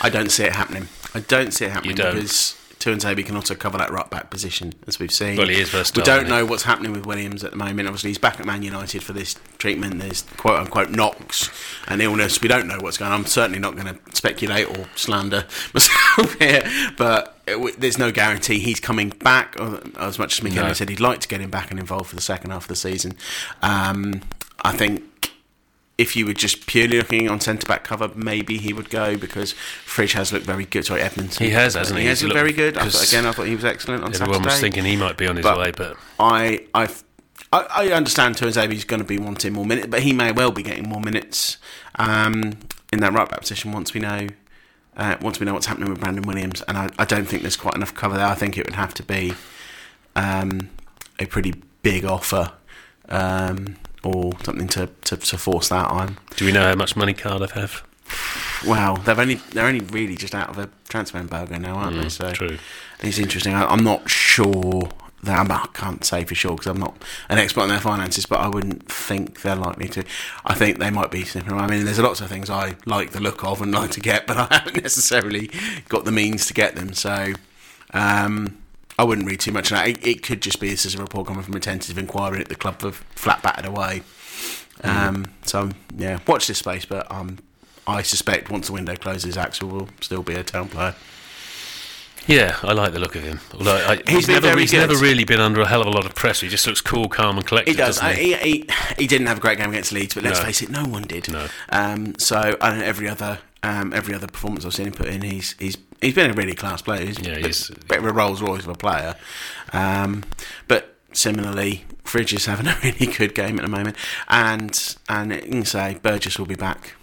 I 0.00 0.08
don't 0.08 0.30
see 0.30 0.44
it 0.44 0.52
happening. 0.52 0.88
I 1.14 1.20
don't 1.20 1.52
see 1.52 1.64
it 1.66 1.72
happening 1.72 1.96
don't? 2.86 2.96
because 2.96 3.14
Tuanzebe 3.16 3.26
can 3.26 3.36
also 3.36 3.54
cover 3.54 3.78
that 3.78 3.90
right 3.90 4.08
back 4.10 4.30
position, 4.30 4.72
as 4.86 4.98
we've 4.98 5.12
seen. 5.12 5.36
Well, 5.36 5.48
he 5.48 5.60
is 5.60 5.70
versatile, 5.70 6.02
We 6.02 6.06
don't 6.06 6.28
know 6.28 6.46
what's 6.46 6.62
happening 6.64 6.92
with 6.92 7.06
Williams 7.06 7.44
at 7.44 7.50
the 7.50 7.56
moment. 7.56 7.88
Obviously, 7.88 8.10
he's 8.10 8.18
back 8.18 8.40
at 8.40 8.46
Man 8.46 8.62
United 8.62 9.02
for 9.02 9.12
this 9.12 9.36
treatment. 9.58 9.98
There's 10.00 10.22
quote 10.36 10.58
unquote 10.60 10.90
knocks 10.90 11.50
and 11.88 12.00
illness. 12.00 12.40
We 12.40 12.48
don't 12.48 12.66
know 12.66 12.78
what's 12.80 12.98
going 12.98 13.12
on. 13.12 13.20
I'm 13.20 13.26
certainly 13.26 13.58
not 13.58 13.76
going 13.76 13.94
to 13.94 13.98
speculate 14.14 14.68
or 14.68 14.86
slander 14.94 15.46
myself 15.74 16.34
here, 16.38 16.70
but 16.96 17.38
there's 17.78 17.98
no 17.98 18.10
guarantee 18.10 18.58
he's 18.58 18.80
coming 18.80 19.10
back. 19.10 19.56
As 19.98 20.18
much 20.18 20.38
as 20.38 20.42
McKenna 20.42 20.68
No. 20.68 20.72
said 20.74 20.88
he'd 20.88 21.00
like 21.00 21.20
to 21.20 21.28
get 21.28 21.40
him 21.40 21.50
back 21.50 21.70
and 21.70 21.78
involved 21.80 22.10
for 22.10 22.16
the 22.16 22.22
second 22.22 22.50
half 22.50 22.62
of 22.64 22.68
the 22.68 22.76
season. 22.76 23.14
Um, 23.62 24.22
I 24.64 24.72
think 24.72 25.04
if 25.98 26.14
you 26.14 26.26
were 26.26 26.34
just 26.34 26.66
purely 26.66 26.98
looking 26.98 27.28
on 27.28 27.40
centre 27.40 27.66
back 27.66 27.84
cover, 27.84 28.10
maybe 28.14 28.58
he 28.58 28.72
would 28.72 28.90
go 28.90 29.16
because 29.16 29.52
Fridge 29.52 30.12
has 30.12 30.32
looked 30.32 30.44
very 30.46 30.64
good. 30.66 30.84
Sorry, 30.84 31.00
Edmonds. 31.00 31.38
He 31.38 31.50
has, 31.50 31.74
hasn't 31.74 31.96
he? 31.98 32.02
He 32.04 32.08
has 32.08 32.22
looked 32.22 32.34
very 32.34 32.52
good. 32.52 32.76
I 32.76 32.88
thought, 32.88 33.08
again, 33.08 33.24
I 33.26 33.32
thought 33.32 33.46
he 33.46 33.54
was 33.54 33.64
excellent 33.64 34.04
on 34.04 34.12
Everyone 34.12 34.34
Saturday. 34.34 34.50
was 34.50 34.60
thinking 34.60 34.84
he 34.84 34.96
might 34.96 35.16
be 35.16 35.26
on 35.26 35.36
his 35.36 35.42
But- 35.44 35.58
way, 35.58 35.70
but 35.70 35.96
I, 36.20 36.66
I, 36.74 36.88
I 37.52 37.88
understand 37.92 38.36
Tuanzebe's 38.36 38.84
going 38.84 39.00
to 39.00 39.06
be 39.06 39.18
wanting 39.18 39.54
more 39.54 39.64
minutes, 39.64 39.86
but 39.86 40.02
he 40.02 40.12
may 40.12 40.32
well 40.32 40.50
be 40.50 40.62
getting 40.62 40.88
more 40.88 41.00
minutes 41.00 41.56
um, 41.94 42.58
in 42.92 43.00
that 43.00 43.12
right 43.14 43.28
back 43.28 43.40
position 43.40 43.72
once 43.72 43.94
we 43.94 44.00
know. 44.00 44.26
Uh, 44.98 45.16
once 45.20 45.38
we 45.38 45.44
know 45.46 45.52
what's 45.52 45.66
happening 45.66 45.90
with 45.90 46.00
Brandon 46.00 46.24
Williams, 46.24 46.62
and 46.62 46.76
I, 46.78 46.88
I 46.98 47.04
don't 47.04 47.26
think 47.26 47.42
there's 47.42 47.56
quite 47.56 47.74
enough 47.74 47.94
cover 47.94 48.16
there. 48.16 48.26
I 48.26 48.34
think 48.34 48.56
it 48.56 48.64
would 48.66 48.76
have 48.76 48.94
to 48.94 49.02
be 49.02 49.34
um, 50.14 50.70
a 51.18 51.26
pretty 51.26 51.54
big 51.82 52.04
offer 52.06 52.52
um, 53.10 53.76
or 54.06 54.32
something 54.42 54.68
to, 54.68 54.88
to, 55.04 55.16
to 55.16 55.38
force 55.38 55.68
that 55.68 55.90
on. 55.90 56.18
do 56.36 56.46
we 56.46 56.52
know 56.52 56.62
how 56.62 56.74
much 56.74 56.96
money 56.96 57.14
Cardiff 57.14 57.52
have? 57.52 57.82
Well, 58.66 58.96
they've 58.98 59.18
only 59.18 59.34
they're 59.34 59.66
only 59.66 59.80
really 59.80 60.16
just 60.16 60.34
out 60.34 60.48
of 60.48 60.58
a 60.58 60.70
transfer 60.88 61.18
embargo 61.18 61.58
now, 61.58 61.74
aren't 61.76 62.00
they? 62.00 62.08
So 62.08 62.30
True. 62.32 62.58
it's 63.00 63.18
interesting. 63.18 63.52
I, 63.52 63.66
I'm 63.66 63.84
not 63.84 64.08
sure 64.08 64.88
that 65.22 65.38
I'm, 65.38 65.50
I 65.50 65.66
can't 65.74 66.04
say 66.04 66.24
for 66.24 66.34
sure 66.34 66.52
because 66.52 66.66
I'm 66.66 66.78
not 66.78 66.96
an 67.28 67.38
expert 67.38 67.62
on 67.62 67.68
their 67.68 67.80
finances, 67.80 68.26
but 68.26 68.40
I 68.40 68.48
wouldn't 68.48 68.90
think 68.90 69.42
they're 69.42 69.56
likely 69.56 69.88
to. 69.88 70.04
I 70.44 70.54
think 70.54 70.78
they 70.78 70.90
might 70.90 71.10
be 71.10 71.24
sniffing 71.24 71.52
around. 71.52 71.70
I 71.70 71.76
mean, 71.76 71.84
there's 71.84 71.98
lots 71.98 72.20
of 72.20 72.28
things 72.28 72.48
I 72.48 72.76
like 72.86 73.10
the 73.10 73.20
look 73.20 73.44
of 73.44 73.60
and 73.60 73.72
like 73.72 73.90
to 73.92 74.00
get, 74.00 74.26
but 74.28 74.36
I 74.36 74.54
haven't 74.56 74.82
necessarily 74.82 75.50
got 75.88 76.04
the 76.04 76.12
means 76.12 76.46
to 76.46 76.54
get 76.54 76.76
them. 76.76 76.92
So 76.94 77.34
um, 77.92 78.56
I 78.98 79.04
wouldn't 79.04 79.26
read 79.26 79.40
too 79.40 79.52
much 79.52 79.70
of 79.70 79.76
that. 79.76 79.88
It, 79.88 80.06
it 80.06 80.22
could 80.22 80.40
just 80.40 80.58
be 80.60 80.70
this 80.70 80.86
is 80.86 80.94
a 80.94 80.98
report 80.98 81.26
coming 81.26 81.42
from 81.42 81.54
a 81.54 81.60
tentative 81.60 81.98
inquiry 81.98 82.40
at 82.40 82.48
the 82.48 82.54
club 82.54 82.80
for 82.80 82.92
flat 82.92 83.42
battered 83.42 83.66
away. 83.66 84.02
Um, 84.82 85.26
so 85.44 85.70
yeah, 85.96 86.20
watch 86.26 86.46
this 86.46 86.58
space, 86.58 86.84
but 86.84 87.10
um, 87.10 87.38
I 87.86 88.02
suspect 88.02 88.50
once 88.50 88.68
the 88.68 88.72
window 88.74 88.96
closes, 88.96 89.36
Axel 89.36 89.68
will 89.68 89.88
still 90.00 90.22
be 90.22 90.34
a 90.34 90.42
town 90.42 90.68
player. 90.68 90.94
Yeah, 92.26 92.56
I 92.64 92.72
like 92.72 92.92
the 92.92 92.98
look 92.98 93.14
of 93.14 93.22
him. 93.22 93.38
Although 93.54 93.76
I, 93.76 94.02
He's 94.08 94.26
been 94.26 94.42
never, 94.42 94.58
he's 94.58 94.72
never 94.72 94.96
really 94.96 95.22
been 95.22 95.38
under 95.40 95.60
a 95.60 95.66
hell 95.66 95.80
of 95.80 95.86
a 95.86 95.90
lot 95.90 96.06
of 96.06 96.14
pressure. 96.16 96.46
He 96.46 96.50
just 96.50 96.66
looks 96.66 96.80
cool, 96.80 97.08
calm, 97.08 97.36
and 97.36 97.46
collected. 97.46 97.70
He 97.70 97.76
does. 97.76 98.00
doesn't 98.00 98.16
he? 98.16 98.34
he, 98.34 98.50
he, 98.50 98.68
he 98.98 99.06
didn't 99.06 99.28
have 99.28 99.38
a 99.38 99.40
great 99.40 99.58
game 99.58 99.70
against 99.70 99.92
Leeds, 99.92 100.14
but 100.14 100.24
let's 100.24 100.40
No. 100.40 100.44
face 100.46 100.60
it, 100.60 100.68
no 100.68 100.84
one 100.86 101.02
did. 101.04 101.30
No. 101.30 101.46
Um, 101.68 102.14
so 102.18 102.56
and 102.60 102.82
every 102.82 103.08
other 103.08 103.38
um, 103.66 103.92
every 103.92 104.14
other 104.14 104.26
performance 104.26 104.64
I've 104.64 104.74
seen 104.74 104.86
him 104.86 104.92
put 104.92 105.08
in, 105.08 105.22
he's 105.22 105.54
he's 105.58 105.76
he's 106.00 106.14
been 106.14 106.30
a 106.30 106.34
really 106.34 106.54
class 106.54 106.82
player. 106.82 107.04
He's 107.06 107.18
Yeah, 107.18 107.32
a 107.34 107.38
he's- 107.38 107.68
bit, 107.68 107.88
bit 107.88 107.98
of 107.98 108.04
a 108.06 108.12
Rolls 108.12 108.40
Royce 108.42 108.64
of 108.64 108.68
a 108.68 108.74
player. 108.74 109.14
Um, 109.72 110.24
but 110.68 110.96
similarly, 111.12 111.84
Fridge 112.04 112.32
is 112.32 112.46
having 112.46 112.66
a 112.74 112.76
really 112.82 113.06
good 113.12 113.34
game 113.34 113.58
at 113.58 113.62
the 113.62 113.68
moment, 113.70 113.96
and 114.28 114.96
and 115.08 115.32
you 115.32 115.40
can 115.40 115.64
say 115.64 115.98
Burgess 116.02 116.38
will 116.38 116.46
be 116.46 116.54
back 116.68 116.94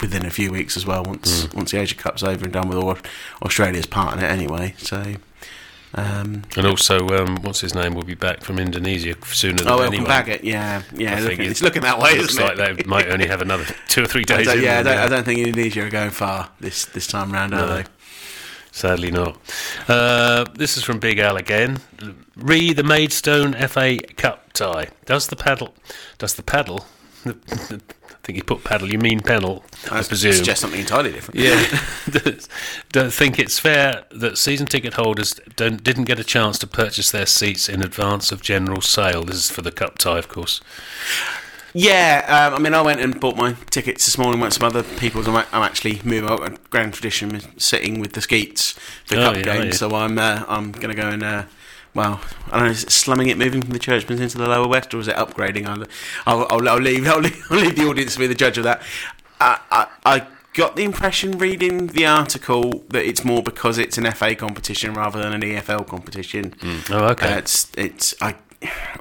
within 0.00 0.24
a 0.24 0.30
few 0.30 0.50
weeks 0.50 0.76
as 0.76 0.86
well 0.86 1.02
once 1.04 1.44
Mm. 1.46 1.54
once 1.54 1.70
the 1.72 1.78
Asia 1.80 1.94
Cup's 1.94 2.22
over 2.22 2.44
and 2.44 2.52
done 2.52 2.68
with 2.68 2.78
all 2.78 2.96
Australia's 3.42 3.86
part 3.86 4.16
in 4.18 4.24
it 4.24 4.28
anyway. 4.30 4.74
So. 4.78 5.16
Um, 5.94 6.42
And 6.56 6.66
also, 6.66 7.06
um, 7.08 7.36
what's 7.42 7.60
his 7.60 7.74
name 7.74 7.94
will 7.94 8.02
be 8.04 8.14
back 8.14 8.42
from 8.42 8.58
Indonesia 8.58 9.14
sooner 9.26 9.58
than 9.58 9.68
oh, 9.68 9.76
welcome 9.76 9.94
anyone. 9.94 10.10
Baggott, 10.10 10.42
yeah, 10.42 10.82
yeah. 10.96 11.20
Looking, 11.20 11.40
it- 11.42 11.50
it's 11.50 11.62
looking 11.62 11.82
that 11.82 11.98
way, 11.98 12.16
Looks 12.18 12.32
isn't 12.32 12.42
like 12.44 12.58
it? 12.58 12.76
they 12.78 12.84
might 12.88 13.08
only 13.10 13.26
have 13.26 13.42
another 13.42 13.66
two 13.88 14.02
or 14.02 14.06
three 14.06 14.24
I 14.30 14.36
days. 14.36 14.48
in 14.48 14.62
yeah, 14.62 14.78
I 14.78 14.82
don't, 14.82 14.98
I 14.98 15.08
don't 15.08 15.24
think 15.24 15.40
Indonesia 15.40 15.82
are 15.84 15.90
going 15.90 16.10
far 16.10 16.48
this 16.60 16.86
this 16.86 17.06
time 17.06 17.30
round, 17.30 17.52
are 17.54 17.66
they? 17.76 17.84
Sadly 18.70 19.10
not. 19.10 19.36
Uh, 19.86 20.46
this 20.54 20.78
is 20.78 20.82
from 20.82 20.98
Big 20.98 21.18
Al 21.18 21.36
again. 21.36 21.80
Re 22.36 22.72
the 22.72 22.82
Maidstone 22.82 23.52
FA 23.68 23.98
Cup 24.16 24.50
tie. 24.54 24.88
Does 25.04 25.26
the 25.26 25.36
paddle? 25.36 25.74
Does 26.16 26.34
the 26.34 26.42
paddle? 26.42 26.86
I 27.26 27.32
think 28.22 28.36
you 28.36 28.44
put 28.44 28.62
paddle. 28.62 28.90
You 28.90 28.98
mean 28.98 29.20
panel? 29.20 29.64
I, 29.90 29.98
I 29.98 30.02
presume. 30.02 30.32
suggest 30.32 30.60
something 30.60 30.80
entirely 30.80 31.12
different. 31.12 31.40
Yeah. 31.40 31.80
don't 32.92 33.12
think 33.12 33.38
it's 33.38 33.58
fair 33.58 34.04
that 34.10 34.38
season 34.38 34.66
ticket 34.66 34.94
holders 34.94 35.34
don't 35.56 35.82
didn't 35.82 36.04
get 36.04 36.18
a 36.18 36.24
chance 36.24 36.58
to 36.60 36.66
purchase 36.66 37.10
their 37.10 37.26
seats 37.26 37.68
in 37.68 37.82
advance 37.82 38.30
of 38.30 38.40
general 38.42 38.80
sale. 38.80 39.24
This 39.24 39.36
is 39.36 39.50
for 39.50 39.62
the 39.62 39.72
cup 39.72 39.98
tie, 39.98 40.18
of 40.18 40.28
course. 40.28 40.60
Yeah, 41.74 42.50
um, 42.50 42.54
I 42.54 42.58
mean, 42.58 42.74
I 42.74 42.82
went 42.82 43.00
and 43.00 43.18
bought 43.18 43.36
my 43.36 43.54
tickets 43.70 44.04
this 44.04 44.18
morning. 44.18 44.40
Went 44.40 44.52
some 44.52 44.66
other 44.66 44.82
people's. 44.82 45.26
I'm, 45.26 45.36
I'm 45.36 45.62
actually 45.62 46.00
moving 46.04 46.28
out. 46.28 46.46
A 46.46 46.58
grand 46.68 46.92
tradition 46.92 47.40
sitting 47.58 47.98
with 47.98 48.12
the 48.12 48.20
Skeets 48.20 48.72
for 49.06 49.16
Oh, 49.16 49.24
cup 49.24 49.34
yeah, 49.36 49.40
are 49.40 49.44
games. 49.44 49.78
So 49.78 49.94
I'm 49.94 50.18
uh, 50.18 50.44
I'm 50.48 50.72
going 50.72 50.94
to 50.94 51.00
go 51.00 51.08
and. 51.08 51.22
Uh, 51.22 51.44
well, 51.94 52.20
I 52.46 52.58
don't 52.58 52.66
know. 52.66 52.70
Is 52.70 52.84
it 52.84 52.90
slumming 52.90 53.28
it, 53.28 53.36
moving 53.36 53.62
from 53.62 53.72
the 53.72 53.78
churchmans 53.78 54.20
into 54.20 54.38
the 54.38 54.48
lower 54.48 54.68
west, 54.68 54.94
or 54.94 54.98
is 54.98 55.08
it 55.08 55.16
upgrading? 55.16 55.66
I'll, 55.66 55.84
I'll, 56.26 56.46
I'll, 56.50 56.68
I'll 56.68 56.80
leave. 56.80 57.06
I'll 57.08 57.20
leave. 57.20 57.44
I'll 57.50 57.58
leave 57.58 57.76
the 57.76 57.86
audience 57.86 58.14
to 58.14 58.20
be 58.20 58.26
the 58.26 58.34
judge 58.34 58.58
of 58.58 58.64
that. 58.64 58.82
I, 59.40 59.58
I, 59.70 59.86
I 60.04 60.26
got 60.54 60.76
the 60.76 60.84
impression 60.84 61.38
reading 61.38 61.88
the 61.88 62.06
article 62.06 62.84
that 62.88 63.04
it's 63.04 63.24
more 63.24 63.42
because 63.42 63.78
it's 63.78 63.98
an 63.98 64.10
FA 64.12 64.34
competition 64.34 64.94
rather 64.94 65.20
than 65.20 65.32
an 65.32 65.42
EFL 65.42 65.86
competition. 65.86 66.54
Oh, 66.90 67.06
okay. 67.08 67.34
Uh, 67.34 67.38
it's 67.38 67.70
it's 67.76 68.14
I 68.20 68.36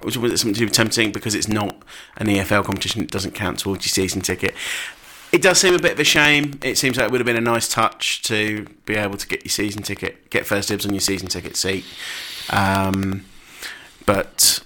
was 0.04 0.18
it 0.18 0.38
something 0.38 0.54
to 0.54 0.60
do 0.60 0.66
with 0.66 0.74
tempting 0.74 1.12
because 1.12 1.36
it's 1.36 1.48
not 1.48 1.84
an 2.18 2.28
EFL 2.28 2.64
competition. 2.64 3.02
It 3.02 3.12
doesn't 3.12 3.34
count 3.36 3.60
towards 3.60 3.86
your 3.86 3.92
season 3.92 4.22
ticket. 4.22 4.56
It 5.32 5.42
does 5.42 5.60
seem 5.60 5.74
a 5.74 5.80
bit 5.80 5.94
of 5.94 6.00
a 6.00 6.04
shame. 6.04 6.60
It 6.62 6.78
seems 6.78 6.98
like 6.98 7.06
it 7.06 7.12
would 7.12 7.22
have 7.22 7.26
been 7.26 7.38
a 7.38 7.42
nice 7.42 7.70
touch 7.70 8.22
to 8.24 8.66
be 8.86 8.96
able 8.96 9.18
to 9.18 9.28
get 9.28 9.46
your 9.46 9.50
season 9.50 9.82
ticket, 9.82 10.30
get 10.30 10.46
first 10.46 10.68
dibs 10.68 10.86
on 10.86 10.94
your 10.94 11.00
season 11.00 11.30
ticket 11.30 11.56
seat. 11.56 11.86
Um, 12.50 13.26
but 14.06 14.64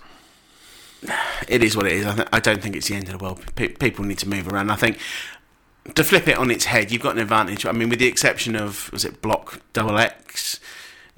it 1.47 1.63
is 1.63 1.75
what 1.75 1.85
it 1.87 1.93
is. 1.93 2.05
I, 2.05 2.15
th- 2.15 2.27
I 2.31 2.39
don't 2.39 2.61
think 2.61 2.75
it's 2.75 2.87
the 2.87 2.95
end 2.95 3.09
of 3.09 3.17
the 3.19 3.23
world. 3.23 3.43
Pe- 3.55 3.69
people 3.69 4.05
need 4.05 4.17
to 4.19 4.29
move 4.29 4.47
around. 4.47 4.71
I 4.71 4.75
think 4.75 4.97
to 5.93 6.03
flip 6.03 6.27
it 6.27 6.37
on 6.37 6.49
its 6.49 6.65
head, 6.65 6.91
you've 6.91 7.01
got 7.01 7.15
an 7.15 7.21
advantage. 7.21 7.65
I 7.65 7.71
mean, 7.71 7.89
with 7.89 7.99
the 7.99 8.07
exception 8.07 8.55
of 8.55 8.91
was 8.91 9.05
it 9.05 9.21
Block 9.21 9.61
Double 9.73 9.97
X 9.97 10.59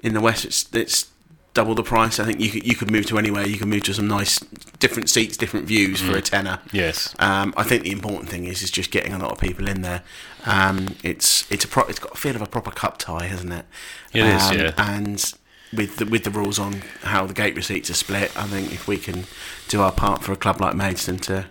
in 0.03 0.13
the 0.13 0.21
West, 0.21 0.45
it's, 0.45 0.67
it's 0.73 1.07
double 1.53 1.73
the 1.73 1.83
price. 1.83 2.19
I 2.19 2.25
think 2.25 2.39
you 2.39 2.49
could, 2.49 2.67
you 2.67 2.75
could 2.75 2.91
move 2.91 3.05
to 3.07 3.17
anywhere. 3.17 3.47
You 3.47 3.57
can 3.57 3.69
move 3.69 3.83
to 3.83 3.93
some 3.93 4.07
nice 4.07 4.39
different 4.79 5.09
seats, 5.09 5.37
different 5.37 5.65
views 5.67 6.01
for 6.01 6.15
a 6.17 6.21
tenner. 6.21 6.59
yes. 6.71 7.15
Um, 7.19 7.53
I 7.57 7.63
think 7.63 7.83
the 7.83 7.91
important 7.91 8.29
thing 8.29 8.45
is 8.45 8.61
is 8.61 8.69
just 8.69 8.91
getting 8.91 9.13
a 9.13 9.17
lot 9.17 9.31
of 9.31 9.39
people 9.39 9.67
in 9.67 9.81
there. 9.81 10.03
Um, 10.45 10.95
it's 11.03 11.49
it's 11.51 11.63
a 11.65 11.67
pro- 11.67 11.85
it's 11.85 11.99
got 11.99 12.13
a 12.13 12.17
feel 12.17 12.35
of 12.35 12.41
a 12.41 12.45
proper 12.47 12.71
cup 12.71 12.97
tie, 12.99 13.25
hasn't 13.25 13.53
it? 13.53 13.65
It 14.13 14.25
is, 14.25 14.43
um, 14.51 14.57
yeah. 14.59 14.71
And 14.77 15.33
with 15.73 15.97
the, 15.97 16.05
with 16.05 16.23
the 16.23 16.29
rules 16.31 16.59
on 16.59 16.81
how 17.03 17.25
the 17.25 17.33
gate 17.33 17.55
receipts 17.55 17.89
are 17.89 17.93
split, 17.95 18.35
I 18.37 18.43
think 18.43 18.71
if 18.71 18.87
we 18.87 18.97
can 18.97 19.25
do 19.67 19.81
our 19.81 19.91
part 19.91 20.23
for 20.23 20.31
a 20.31 20.37
club 20.37 20.61
like 20.61 20.75
Maidstone 20.75 21.19
to 21.19 21.47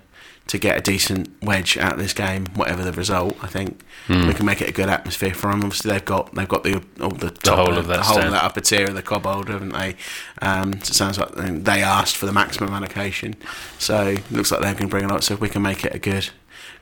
to 0.48 0.58
get 0.58 0.78
a 0.78 0.80
decent 0.80 1.28
wedge 1.42 1.76
out 1.76 1.94
of 1.94 1.98
this 1.98 2.12
game, 2.12 2.46
whatever 2.54 2.84
the 2.84 2.92
result, 2.92 3.36
I 3.42 3.48
think 3.48 3.80
Hmm. 4.06 4.28
we 4.28 4.34
can 4.34 4.46
make 4.46 4.62
it 4.62 4.68
a 4.68 4.72
good 4.72 4.88
atmosphere 4.88 5.34
for 5.34 5.50
them. 5.50 5.64
Obviously, 5.64 5.90
they've 5.90 6.04
got 6.04 6.32
they've 6.36 6.46
got 6.48 6.62
the 6.62 6.80
all 7.00 7.10
the, 7.10 7.30
top 7.30 7.58
whole 7.58 7.76
of 7.76 7.88
that 7.88 7.96
the 7.96 8.02
whole 8.04 8.18
of 8.22 8.30
that 8.30 8.44
upper 8.44 8.60
tier 8.60 8.84
of 8.84 8.94
the 8.94 9.02
Cobbold, 9.02 9.48
haven't 9.48 9.70
they? 9.70 9.96
Um, 10.40 10.74
so 10.74 10.90
it 10.90 10.94
sounds 10.94 11.18
like 11.18 11.32
they 11.34 11.82
asked 11.82 12.16
for 12.16 12.26
the 12.26 12.32
maximum 12.32 12.72
allocation, 12.72 13.34
so 13.80 14.06
it 14.06 14.30
looks 14.30 14.52
like 14.52 14.60
they're 14.60 14.74
going 14.74 14.86
to 14.86 14.90
bring 14.90 15.04
a 15.04 15.08
lot. 15.08 15.24
So 15.24 15.34
if 15.34 15.40
we 15.40 15.48
can 15.48 15.62
make 15.62 15.84
it 15.84 15.92
a 15.92 15.98
good 15.98 16.30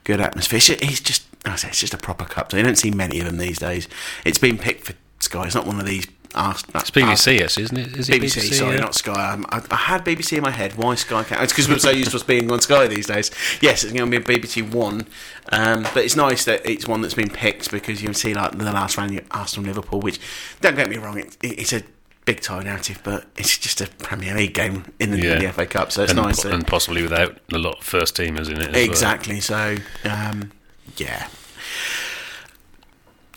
good 0.03 0.21
atmosphere, 0.21 0.57
it's 0.57 0.69
it's 0.69 0.99
just 1.01 1.25
I 1.45 1.55
say 1.55 1.69
it's 1.69 1.79
just 1.79 1.95
a 1.95 1.97
proper 1.97 2.25
cup. 2.25 2.51
So 2.51 2.57
you 2.57 2.63
don't 2.63 2.77
see 2.77 2.91
many 2.91 3.19
of 3.19 3.25
them 3.25 3.37
these 3.39 3.57
days. 3.57 3.87
It's 4.23 4.37
been 4.37 4.59
picked 4.59 4.85
for 4.85 4.93
Sky. 5.19 5.45
It's 5.47 5.55
not 5.55 5.65
one 5.65 5.79
of 5.79 5.87
these. 5.87 6.05
Asked, 6.37 6.67
It's 6.75 6.91
BBC, 6.91 7.39
yes, 7.39 7.57
isn't 7.57 7.77
it? 7.77 7.95
Is 7.97 8.09
it 8.09 8.21
BBC, 8.21 8.53
sorry, 8.53 8.75
yeah? 8.75 8.81
not 8.81 8.93
Sky. 8.93 9.31
Um, 9.33 9.45
I, 9.49 9.61
I 9.71 9.75
had 9.77 10.03
BBC 10.03 10.35
in 10.37 10.43
my 10.43 10.51
head. 10.51 10.75
Why 10.75 10.95
Sky? 10.95 11.25
It's 11.29 11.53
because 11.53 11.69
we're 11.69 11.79
so 11.79 11.91
used 11.91 12.11
to 12.11 12.17
us 12.17 12.23
being 12.23 12.51
on 12.51 12.59
Sky 12.59 12.87
these 12.87 13.07
days. 13.07 13.31
Yes, 13.61 13.83
it's 13.85 13.93
going 13.93 14.11
to 14.11 14.19
be 14.19 14.33
a 14.33 14.39
BBC 14.39 14.73
One, 14.73 15.07
um, 15.53 15.83
but 15.93 16.03
it's 16.03 16.15
nice 16.17 16.43
that 16.45 16.65
it's 16.69 16.87
one 16.87 17.01
that's 17.01 17.13
been 17.13 17.29
picked 17.29 17.71
because 17.71 18.01
you 18.01 18.07
can 18.09 18.13
see 18.13 18.33
like 18.33 18.51
the 18.57 18.65
last 18.65 18.97
round, 18.97 19.13
you- 19.13 19.25
Arsenal 19.31 19.67
Liverpool. 19.67 20.01
Which 20.01 20.19
don't 20.59 20.75
get 20.75 20.89
me 20.89 20.97
wrong, 20.97 21.17
it, 21.17 21.37
it, 21.41 21.59
it's 21.59 21.71
a 21.73 21.83
big 22.25 22.41
tie 22.41 22.63
narrative, 22.63 22.99
but 23.03 23.25
it's 23.37 23.57
just 23.57 23.79
a 23.79 23.87
Premier 23.87 24.35
League 24.35 24.53
game 24.53 24.83
in 24.99 25.11
the, 25.11 25.33
in 25.33 25.39
the 25.39 25.53
FA 25.53 25.65
Cup, 25.65 25.91
so 25.91 26.03
it's 26.03 26.11
and, 26.11 26.21
nice. 26.21 26.41
po- 26.43 26.49
that- 26.49 26.55
and 26.55 26.67
possibly 26.67 27.01
without 27.01 27.37
a 27.53 27.57
lot 27.57 27.77
of 27.77 27.83
first 27.85 28.17
teamers 28.17 28.49
in 28.49 28.57
it. 28.61 28.69
As 28.69 28.73
well. 28.73 28.83
Exactly. 28.83 29.39
So, 29.39 29.77
um, 30.03 30.51
yeah. 30.97 31.27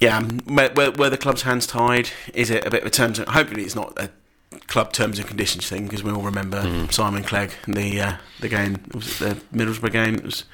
Yeah, 0.01 0.19
um, 0.19 0.39
where, 0.47 0.71
where, 0.71 0.91
where 0.93 1.11
the 1.11 1.17
club's 1.19 1.43
hands 1.43 1.67
tied, 1.67 2.11
is 2.35 2.51
it 2.51 2.65
a 2.67 2.71
bit 2.71 2.83
of 2.83 2.87
a 2.87 2.91
terms? 2.91 3.19
And, 3.19 3.29
hopefully, 3.29 3.63
it's 3.65 3.75
not 3.75 3.99
a 3.99 4.11
club 4.69 4.93
terms 4.93 5.19
and 5.19 5.27
conditions 5.27 5.69
thing 5.69 5.85
because 5.85 6.03
we 6.05 6.11
all 6.13 6.23
remember 6.23 6.63
Mm. 6.63 6.93
Simon 6.93 7.23
Clegg, 7.25 7.51
the 7.67 8.01
uh, 8.01 8.13
the 8.41 8.49
game, 8.49 8.79
was 8.95 9.21
it 9.21 9.51
the 9.51 9.57
Middlesbrough 9.59 9.93
game 9.93 10.15
that 10.17 10.25
was 10.25 10.45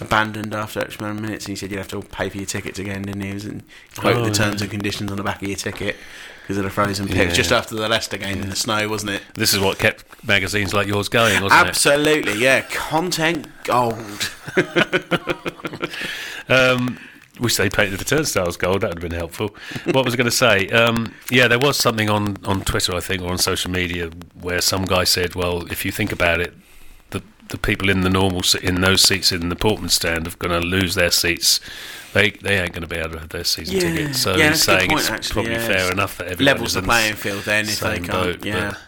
abandoned 0.00 0.54
after 0.54 0.80
X 0.80 0.96
amount 0.96 1.18
of 1.18 1.22
minutes, 1.24 1.44
and 1.46 1.50
he 1.50 1.56
said 1.56 1.70
you'd 1.70 1.78
have 1.78 1.88
to 1.88 2.00
pay 2.02 2.28
for 2.28 2.36
your 2.36 2.46
tickets 2.46 2.78
again, 2.78 3.02
didn't 3.02 3.20
he? 3.20 3.30
It 3.30 3.34
was 3.34 3.44
in- 3.46 3.62
quote 3.96 4.16
Oh, 4.16 4.24
the 4.24 4.30
terms 4.30 4.60
yeah. 4.60 4.64
and 4.64 4.70
conditions 4.70 5.10
on 5.10 5.16
the 5.16 5.24
back 5.24 5.42
of 5.42 5.48
your 5.48 5.56
ticket 5.56 5.96
because 6.42 6.56
of 6.56 6.64
the 6.64 6.70
frozen 6.70 7.06
pitch, 7.08 7.16
Yeah. 7.16 7.32
just 7.34 7.52
after 7.52 7.74
the 7.74 7.88
Leicester 7.88 8.16
game 8.16 8.40
in 8.40 8.48
the 8.48 8.56
snow, 8.56 8.88
wasn't 8.88 9.10
it? 9.12 9.22
This 9.34 9.52
is 9.52 9.60
what 9.60 9.78
kept 9.78 10.04
magazines 10.26 10.72
like 10.72 10.86
yours 10.86 11.08
going, 11.10 11.42
wasn't 11.42 11.60
it? 11.62 11.68
Absolutely, 11.68 12.38
yeah. 12.38 12.62
Content 12.70 13.46
gold. 13.64 14.30
Um, 16.48 16.98
wish 17.40 17.56
they 17.56 17.68
painted 17.70 17.98
the 17.98 18.04
turnstiles 18.04 18.56
gold. 18.56 18.80
That 18.82 18.88
would 18.94 19.02
have 19.02 19.10
been 19.10 19.18
helpful. 19.18 19.54
What 19.92 20.04
was 20.04 20.14
I 20.14 20.16
going 20.16 20.30
to 20.30 20.30
say? 20.30 20.68
Um, 20.68 21.14
yeah, 21.30 21.48
there 21.48 21.58
was 21.58 21.76
something 21.76 22.08
on, 22.10 22.36
on 22.44 22.62
Twitter, 22.62 22.94
I 22.94 23.00
think, 23.00 23.22
or 23.22 23.30
on 23.30 23.38
social 23.38 23.70
media, 23.70 24.10
where 24.40 24.60
some 24.60 24.84
guy 24.84 25.04
said, 25.04 25.34
"Well, 25.34 25.70
if 25.70 25.84
you 25.84 25.92
think 25.92 26.12
about 26.12 26.40
it, 26.40 26.54
the 27.10 27.22
the 27.48 27.58
people 27.58 27.88
in 27.90 28.02
the 28.02 28.10
normal 28.10 28.42
in 28.62 28.80
those 28.80 29.02
seats 29.02 29.32
in 29.32 29.48
the 29.48 29.56
Portman 29.56 29.88
stand 29.90 30.26
are 30.26 30.36
going 30.36 30.60
to 30.60 30.66
lose 30.66 30.94
their 30.94 31.10
seats. 31.10 31.60
They 32.14 32.30
they 32.30 32.58
ain't 32.60 32.72
going 32.72 32.82
to 32.82 32.88
be 32.88 32.96
able 32.96 33.12
to 33.12 33.18
have 33.20 33.28
their 33.30 33.44
season 33.44 33.76
Yeah. 33.76 33.80
tickets. 33.92 34.20
So 34.22 34.36
Yeah, 34.36 34.50
he's 34.50 34.64
that's 34.66 34.68
a 34.68 34.70
good 34.70 34.78
saying 34.78 34.88
point, 34.90 35.00
it's 35.00 35.10
actually, 35.10 35.32
probably 35.34 35.52
yeah. 35.52 35.66
fair 35.66 35.92
enough 35.92 36.18
that 36.18 36.28
everyone 36.28 36.54
Levels 36.54 36.72
the 36.74 36.82
playing 36.82 37.14
field 37.16 37.42
then 37.44 37.64
if 37.68 37.80
they 37.80 37.96
can't. 37.98 38.10
boat, 38.10 38.44
yeah. 38.44 38.70
but- 38.70 38.78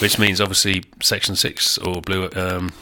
which 0.00 0.18
means 0.18 0.40
obviously 0.40 0.84
Section 1.02 1.36
Six 1.36 1.78
or 1.78 2.00
Blue 2.02 2.28
um, 2.34 2.72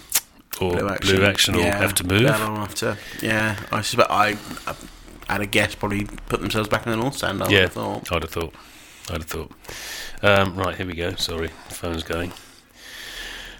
or 0.60 0.98
Blue 1.00 1.24
Action, 1.24 1.54
will 1.54 1.62
yeah, 1.62 1.78
have 1.78 1.94
to 1.94 2.06
move. 2.06 2.22
They'll 2.22 2.30
have 2.30 2.74
to. 2.76 2.96
Yeah, 3.22 3.56
I 3.70 3.80
suspect 3.82 4.10
I, 4.10 4.36
I 4.66 5.32
had 5.32 5.40
a 5.40 5.46
guess 5.46 5.74
probably 5.74 6.04
put 6.28 6.40
themselves 6.40 6.68
back 6.68 6.86
in 6.86 6.90
the 6.90 6.96
north 6.96 7.16
stand. 7.16 7.42
I 7.42 7.46
would 7.46 7.52
yeah, 7.52 7.60
have 7.60 7.72
thought. 7.72 8.12
I'd 8.12 8.22
have 8.22 8.30
thought. 8.30 8.54
I'd 9.08 9.22
have 9.22 9.24
thought. 9.24 9.52
Um, 10.22 10.56
right, 10.56 10.76
here 10.76 10.86
we 10.86 10.94
go. 10.94 11.14
Sorry, 11.14 11.48
phone's 11.68 12.02
going. 12.02 12.32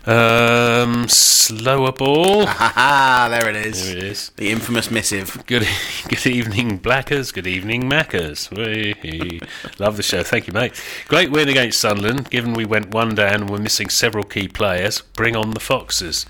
Um, 0.04 1.06
Slowball. 1.06 2.46
There 3.32 3.48
it 3.48 3.56
is. 3.56 3.84
There 3.84 3.96
it 3.96 4.02
is. 4.02 4.30
The 4.36 4.50
infamous 4.50 4.90
missive. 4.90 5.44
Good, 5.46 5.66
good 6.08 6.26
evening, 6.26 6.78
Blackers. 6.78 7.30
Good 7.30 7.46
evening, 7.46 7.88
Mackers. 7.88 8.50
Love 8.50 9.96
the 9.96 10.02
show. 10.02 10.22
Thank 10.22 10.48
you, 10.48 10.52
mate. 10.52 10.80
Great 11.06 11.30
win 11.30 11.48
against 11.48 11.80
Sunderland. 11.80 12.30
Given 12.30 12.54
we 12.54 12.64
went 12.64 12.88
one 12.92 13.14
down 13.14 13.42
and 13.42 13.50
we're 13.50 13.58
missing 13.58 13.88
several 13.88 14.24
key 14.24 14.48
players, 14.48 15.00
bring 15.00 15.36
on 15.36 15.52
the 15.52 15.60
Foxes. 15.60 16.26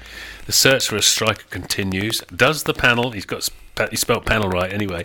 The 0.46 0.52
search 0.52 0.88
for 0.88 0.96
a 0.96 1.02
striker 1.02 1.44
continues. 1.48 2.20
Does 2.34 2.64
the 2.64 2.74
panel? 2.74 3.12
He's 3.12 3.26
got 3.26 3.48
he 3.90 3.96
spelled 3.96 4.26
panel 4.26 4.48
right 4.48 4.72
anyway. 4.72 5.02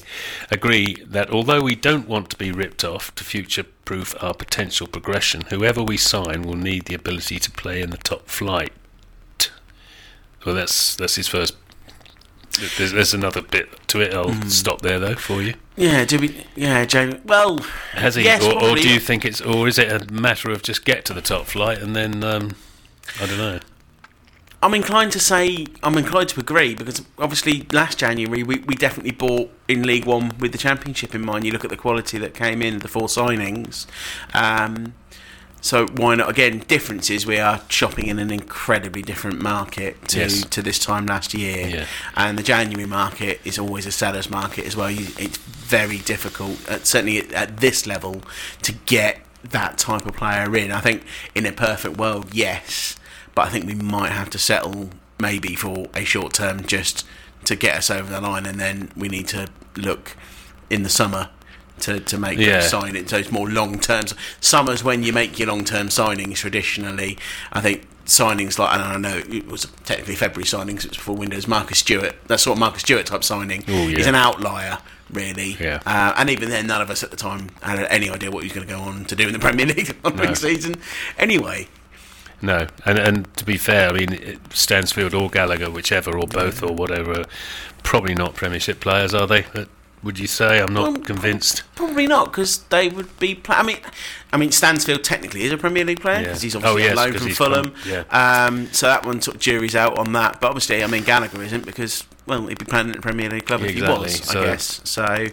Agree 0.52 1.04
that 1.08 1.30
although 1.30 1.62
we 1.62 1.76
don't 1.76 2.08
want 2.08 2.30
to 2.32 2.38
be 2.38 2.52
ripped 2.52 2.84
off 2.84 3.14
to 3.16 3.24
future-proof 3.24 4.16
our 4.22 4.34
potential 4.34 4.88
progression, 4.88 5.42
whoever 5.50 5.82
we 5.82 5.98
sign 5.98 6.44
will 6.44 6.56
need 6.56 6.86
the 6.86 6.94
ability 6.94 7.40
to 7.40 7.52
play 7.52 7.82
in 7.82 7.90
the 7.90 7.98
top 7.98 8.28
flight. 8.28 8.74
Well, 10.46 10.56
that's 10.56 10.96
that's 10.96 11.16
his 11.16 11.28
first. 11.28 11.56
There's, 12.78 12.92
there's 12.92 13.14
another 13.14 13.42
bit 13.42 13.70
to 13.90 14.02
it. 14.02 14.14
I'll 14.14 14.34
stop 14.50 14.82
there 14.82 15.00
though 15.00 15.16
for 15.16 15.42
you. 15.42 15.54
Yeah, 15.76 16.06
do 16.06 16.20
we? 16.20 16.46
Yeah, 16.56 16.86
Jamie. 16.86 17.20
Well, 17.24 17.60
Has 17.92 18.16
he, 18.16 18.24
Yes, 18.24 18.44
or, 18.44 18.54
or 18.64 18.76
do 18.76 18.90
you 18.90 19.00
think 19.00 19.26
it's, 19.26 19.42
or 19.42 19.68
is 19.68 19.78
it 19.78 19.92
a 19.92 20.12
matter 20.12 20.50
of 20.50 20.64
just 20.64 20.84
get 20.84 21.06
to 21.06 21.14
the 21.14 21.22
top 21.22 21.46
flight 21.46 21.80
and 21.80 21.96
then 21.96 22.24
um, 22.24 22.56
I 23.22 23.28
don't 23.28 23.38
know. 23.38 23.60
I'm 24.62 24.74
inclined 24.74 25.12
to 25.12 25.20
say 25.20 25.68
I'm 25.84 25.98
inclined 25.98 26.30
to 26.30 26.40
agree 26.40 26.74
because 26.74 27.04
obviously 27.20 27.68
last 27.72 28.00
January 28.00 28.42
we, 28.44 28.58
we 28.60 28.76
definitely 28.76 29.12
bought 29.12 29.52
in 29.68 29.84
League 29.84 30.06
One 30.06 30.32
with 30.40 30.52
the 30.52 30.58
Championship 30.58 31.14
in 31.14 31.24
mind. 31.24 31.46
You 31.46 31.52
look 31.52 31.64
at 31.64 31.70
the 31.70 31.78
quality 31.78 32.18
that 32.18 32.34
came 32.34 32.62
in, 32.62 32.80
the 32.80 32.88
four 32.88 33.08
signings. 33.08 33.86
Um, 34.34 34.96
so 35.62 35.86
why 35.88 36.16
not? 36.16 36.30
Again, 36.30 36.60
differences. 36.68 37.26
we 37.26 37.40
are 37.40 37.62
shopping 37.70 38.08
in 38.08 38.20
an 38.20 38.32
incredibly 38.32 39.02
different 39.02 39.42
market 39.42 40.08
to, 40.10 40.20
Yes. 40.20 40.44
to 40.46 40.62
this 40.62 40.80
time 40.80 41.06
last 41.08 41.34
year, 41.34 41.68
Yeah. 41.68 41.86
and 42.16 42.38
the 42.38 42.44
January 42.44 42.88
market 42.88 43.42
is 43.44 43.58
always 43.60 43.86
a 43.86 43.92
seller's 43.92 44.30
market 44.30 44.66
as 44.66 44.76
well. 44.76 44.90
You, 44.90 45.08
it's 45.18 45.38
very 45.38 45.98
difficult, 45.98 46.58
at, 46.70 46.86
certainly 46.88 47.18
at, 47.20 47.32
at 47.34 47.58
this 47.58 47.86
level, 47.88 48.22
to 48.62 48.72
get 48.86 49.20
that 49.44 49.78
type 49.78 50.06
of 50.06 50.14
player 50.16 50.56
in. 50.56 50.72
I 50.72 50.80
think 50.80 51.04
in 51.36 51.46
a 51.46 51.52
perfect 51.52 51.98
world, 51.98 52.34
yes, 52.34 52.96
but 53.38 53.46
I 53.48 53.50
think 53.52 53.68
we 53.68 53.76
might 53.76 54.12
have 54.12 54.30
to 54.32 54.40
settle 54.40 54.90
maybe 55.20 55.54
for 55.56 55.86
a 55.94 56.04
short 56.04 56.34
term 56.34 56.66
just 56.66 57.06
to 57.46 57.56
get 57.56 57.78
us 57.78 57.92
over 57.92 58.12
the 58.12 58.20
line, 58.20 58.46
and 58.48 58.60
then 58.60 58.90
we 58.96 59.08
need 59.10 59.28
to 59.30 59.48
look 59.76 60.18
in 60.72 60.82
the 60.82 60.90
summer 60.90 61.30
to, 61.82 62.00
to 62.00 62.18
make 62.18 62.40
Yeah. 62.40 62.62
sign 62.62 62.96
it. 62.96 63.10
So 63.12 63.18
it's 63.18 63.32
more 63.32 63.48
long 63.48 63.78
term. 63.80 64.06
Summer's 64.42 64.84
when 64.84 65.04
you 65.04 65.14
make 65.14 65.38
your 65.38 65.50
long 65.50 65.64
term 65.64 65.90
signings 65.90 66.38
traditionally. 66.38 67.18
I 67.54 67.62
think 67.62 67.88
signings 68.08 68.58
like, 68.58 68.74
and 68.74 68.82
I 68.82 68.98
know 68.98 69.18
it 69.18 69.48
was 69.48 69.68
technically 69.86 70.16
February 70.16 70.46
signings, 70.46 70.80
it 70.84 70.90
was 70.90 70.98
before 70.98 71.16
Windows. 71.16 71.48
Marcus 71.48 71.78
Stewart, 71.80 72.16
that 72.28 72.40
sort 72.40 72.56
of 72.58 72.60
Marcus 72.60 72.82
Stewart 72.82 73.06
type 73.06 73.24
signing, 73.24 73.64
Oh, 73.68 73.88
yeah. 73.88 74.00
is 74.00 74.08
an 74.08 74.16
outlier. 74.16 74.80
Really, 75.12 75.56
Yeah. 75.60 75.80
uh, 75.86 76.14
and 76.18 76.30
even 76.30 76.50
then, 76.50 76.68
none 76.68 76.82
of 76.82 76.90
us 76.90 77.02
at 77.02 77.12
the 77.12 77.18
time 77.18 77.50
had 77.62 77.80
any 77.90 78.10
idea 78.10 78.30
what 78.30 78.44
he 78.44 78.48
was 78.50 78.54
going 78.54 78.68
to 78.68 78.74
go 78.74 78.82
on 78.82 79.06
to 79.06 79.16
do 79.16 79.26
in 79.28 79.32
the 79.32 79.40
Premier 79.40 79.66
League 79.66 79.86
the 79.88 79.94
following 79.94 80.30
No. 80.30 80.34
season. 80.34 80.76
Anyway, 81.18 81.68
No, 82.42 82.68
and 82.86 82.98
and 83.00 83.38
to 83.38 83.46
be 83.46 83.58
fair, 83.58 83.90
I 83.90 83.94
mean 83.94 84.40
Stansfield 84.52 85.14
or 85.14 85.30
Gallagher, 85.30 85.72
whichever 85.72 86.18
or 86.18 86.28
both 86.28 86.62
or 86.62 86.74
whatever, 86.74 87.26
probably 87.84 88.14
not 88.14 88.36
Premiership 88.36 88.80
players, 88.80 89.14
are 89.16 89.26
they? 89.26 89.46
Uh, 89.56 89.66
Would 90.04 90.20
you 90.20 90.28
say? 90.28 90.60
I'm 90.62 90.72
not 90.72 90.94
Well, 90.94 91.02
convinced. 91.02 91.64
Probably 91.76 92.06
not, 92.06 92.26
because 92.26 92.60
they 92.70 92.90
would 92.90 93.18
be. 93.20 93.34
Play- 93.34 93.56
I 93.56 93.64
mean, 93.64 93.78
I 94.32 94.38
mean, 94.38 94.52
Stansfield 94.52 95.04
technically 95.04 95.42
is 95.46 95.52
a 95.52 95.58
Premier 95.58 95.84
League 95.84 96.00
player 96.00 96.18
Yeah. 96.18 96.24
because 96.26 96.44
he's 96.44 96.56
Oh, 96.56 96.60
obviously 96.60 96.84
yes, 96.84 96.92
on 96.92 97.10
loan 97.12 97.20
from 97.20 97.30
Fulham. 97.32 97.72
come- 97.72 97.74
yeah. 97.92 98.46
Um, 98.46 98.70
so 98.72 98.86
that 98.86 99.04
one 99.04 99.20
sort 99.24 99.36
of 99.36 99.42
jury's 99.42 99.76
out 99.76 99.98
on 99.98 100.14
that. 100.14 100.40
But 100.40 100.48
obviously, 100.50 100.84
I 100.84 100.88
mean, 100.88 101.04
Gallagher 101.04 101.42
isn't 101.42 101.66
because 101.66 102.04
well, 102.28 102.46
he'd 102.46 102.60
be 102.60 102.66
playing 102.66 102.90
in 102.90 102.98
a 102.98 103.02
Premier 103.02 103.30
League 103.32 103.48
club 103.48 103.64
if 103.64 103.72
Exactly, 103.72 103.96
he 103.98 104.04
was, 104.04 104.24
so- 104.24 104.42
I 104.42 104.46
guess. 104.46 104.82
So, 104.84 105.26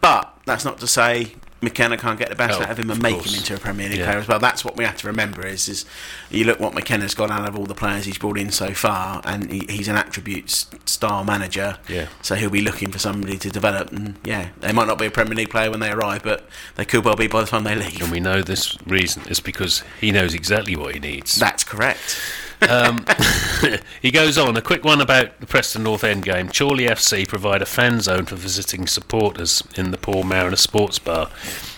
but 0.00 0.34
that's 0.46 0.64
not 0.64 0.80
to 0.80 0.88
say. 0.88 1.34
McKenna 1.62 1.96
can't 1.98 2.18
get 2.18 2.30
the 2.30 2.34
best 2.34 2.58
Oh, 2.58 2.62
out 2.64 2.70
of 2.70 2.78
him 2.78 2.90
and 2.90 2.98
of 2.98 3.02
make 3.02 3.14
course. 3.16 3.32
him 3.34 3.38
into 3.38 3.54
a 3.54 3.58
Premier 3.58 3.88
League 3.90 3.98
Yeah. 3.98 4.06
player 4.06 4.18
as 4.18 4.28
well. 4.28 4.38
That's 4.38 4.64
what 4.64 4.76
we 4.76 4.84
have 4.84 4.96
to 4.98 5.06
remember 5.06 5.46
is, 5.46 5.68
is 5.68 5.84
you 6.30 6.44
look 6.44 6.58
what 6.58 6.72
McKenna's 6.74 7.14
got 7.14 7.30
out 7.30 7.46
of 7.46 7.56
all 7.58 7.66
the 7.66 7.74
players 7.74 8.06
he's 8.06 8.16
brought 8.18 8.38
in 8.38 8.50
so 8.50 8.72
far, 8.72 9.20
and 9.24 9.50
he, 9.52 9.66
he's 9.68 9.86
an 9.88 9.96
attributes 9.96 10.66
style 10.86 11.22
manager. 11.24 11.76
Yeah. 11.88 12.06
So 12.22 12.34
he'll 12.34 12.48
be 12.50 12.62
looking 12.62 12.90
for 12.90 12.98
somebody 12.98 13.36
to 13.38 13.50
develop, 13.50 13.92
and 13.92 14.16
yeah, 14.24 14.48
they 14.60 14.72
might 14.72 14.86
not 14.86 14.98
be 14.98 15.06
a 15.06 15.10
Premier 15.10 15.34
League 15.34 15.50
player 15.50 15.70
when 15.70 15.80
they 15.80 15.90
arrive, 15.90 16.22
but 16.22 16.48
they 16.76 16.84
could 16.86 17.04
well 17.04 17.16
be 17.16 17.26
by 17.26 17.42
the 17.42 17.46
time 17.46 17.64
they 17.64 17.74
leave. 17.74 18.00
And 18.00 18.10
we 18.10 18.20
know 18.20 18.40
this 18.42 18.76
reason 18.86 19.22
is 19.28 19.40
because 19.40 19.82
he 20.00 20.12
knows 20.12 20.32
exactly 20.34 20.76
what 20.76 20.94
he 20.94 21.00
needs. 21.00 21.36
That's 21.36 21.64
correct. 21.64 22.18
Um, 22.68 23.04
he 24.02 24.10
goes 24.10 24.36
on. 24.38 24.56
A 24.56 24.62
quick 24.62 24.84
one 24.84 25.00
about 25.00 25.38
the 25.40 25.46
Preston 25.46 25.82
North 25.82 26.04
End 26.04 26.24
game. 26.24 26.48
Chorley 26.48 26.84
FC 26.84 27.26
provide 27.26 27.62
a 27.62 27.66
fan 27.66 28.00
zone 28.00 28.26
for 28.26 28.36
visiting 28.36 28.86
supporters 28.86 29.62
in 29.76 29.90
the 29.90 29.98
Paul 29.98 30.24
Mariner 30.24 30.56
Sports 30.56 30.98
Bar. 30.98 31.30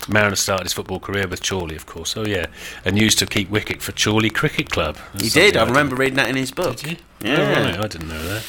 Mariner 0.08 0.36
started 0.36 0.64
his 0.64 0.72
football 0.72 0.98
career 0.98 1.28
with 1.28 1.46
Chorley, 1.46 1.76
of 1.76 1.86
course. 1.86 2.16
Oh 2.16 2.26
yeah, 2.26 2.46
and 2.84 2.98
used 2.98 3.18
to 3.20 3.26
keep 3.26 3.50
wicket 3.50 3.82
for 3.82 3.92
Chorley 3.92 4.30
Cricket 4.30 4.70
Club. 4.70 4.96
That's 5.12 5.24
He 5.24 5.30
did. 5.30 5.56
I 5.56 5.60
something 5.60 5.74
remember 5.74 5.96
reading 5.96 6.16
that 6.16 6.28
in 6.28 6.36
his 6.36 6.50
book. 6.50 6.76
Did 6.76 6.92
you? 6.92 6.96
Yeah. 7.20 7.36
Oh, 7.38 7.64
right. 7.64 7.78
I 7.78 7.86
didn't 7.86 8.08
know 8.08 8.22
that. 8.22 8.44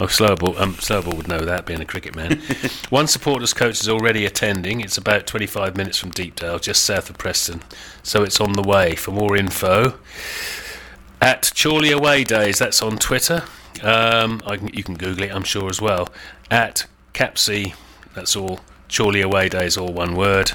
Oh, 0.00 0.06
Slowball, 0.06 0.60
um, 0.60 0.74
Slowball 0.74 1.16
would 1.16 1.26
know 1.26 1.40
that, 1.40 1.66
being 1.66 1.80
a 1.80 1.84
cricket 1.84 2.14
man. 2.14 2.40
One 2.88 3.08
supporters 3.08 3.52
coach 3.52 3.80
is 3.80 3.88
already 3.88 4.24
attending. 4.24 4.80
It's 4.80 4.96
about 4.96 5.26
25 5.26 5.76
minutes 5.76 5.98
from 5.98 6.10
Deepdale, 6.10 6.60
just 6.60 6.84
south 6.84 7.10
of 7.10 7.18
Preston. 7.18 7.62
So 8.04 8.22
it's 8.22 8.40
on 8.40 8.52
the 8.52 8.62
way. 8.62 8.94
For 8.94 9.10
more 9.10 9.36
info, 9.36 9.98
at 11.20 11.52
Chorley 11.60 11.90
Away 11.90 12.24
Days, 12.24 12.58
that's 12.58 12.82
on 12.82 12.98
Twitter. 12.98 13.44
Um, 13.82 14.40
can, 14.40 14.68
you 14.68 14.82
can 14.82 14.96
Google 14.96 15.24
it, 15.24 15.34
I'm 15.34 15.44
sure, 15.44 15.68
as 15.68 15.80
well. 15.80 16.08
At 16.50 16.86
Capsy, 17.14 17.74
that's 18.14 18.36
all. 18.36 18.60
Chorley 18.88 19.20
Away 19.20 19.48
Days, 19.48 19.76
all 19.76 19.92
one 19.92 20.14
word. 20.14 20.52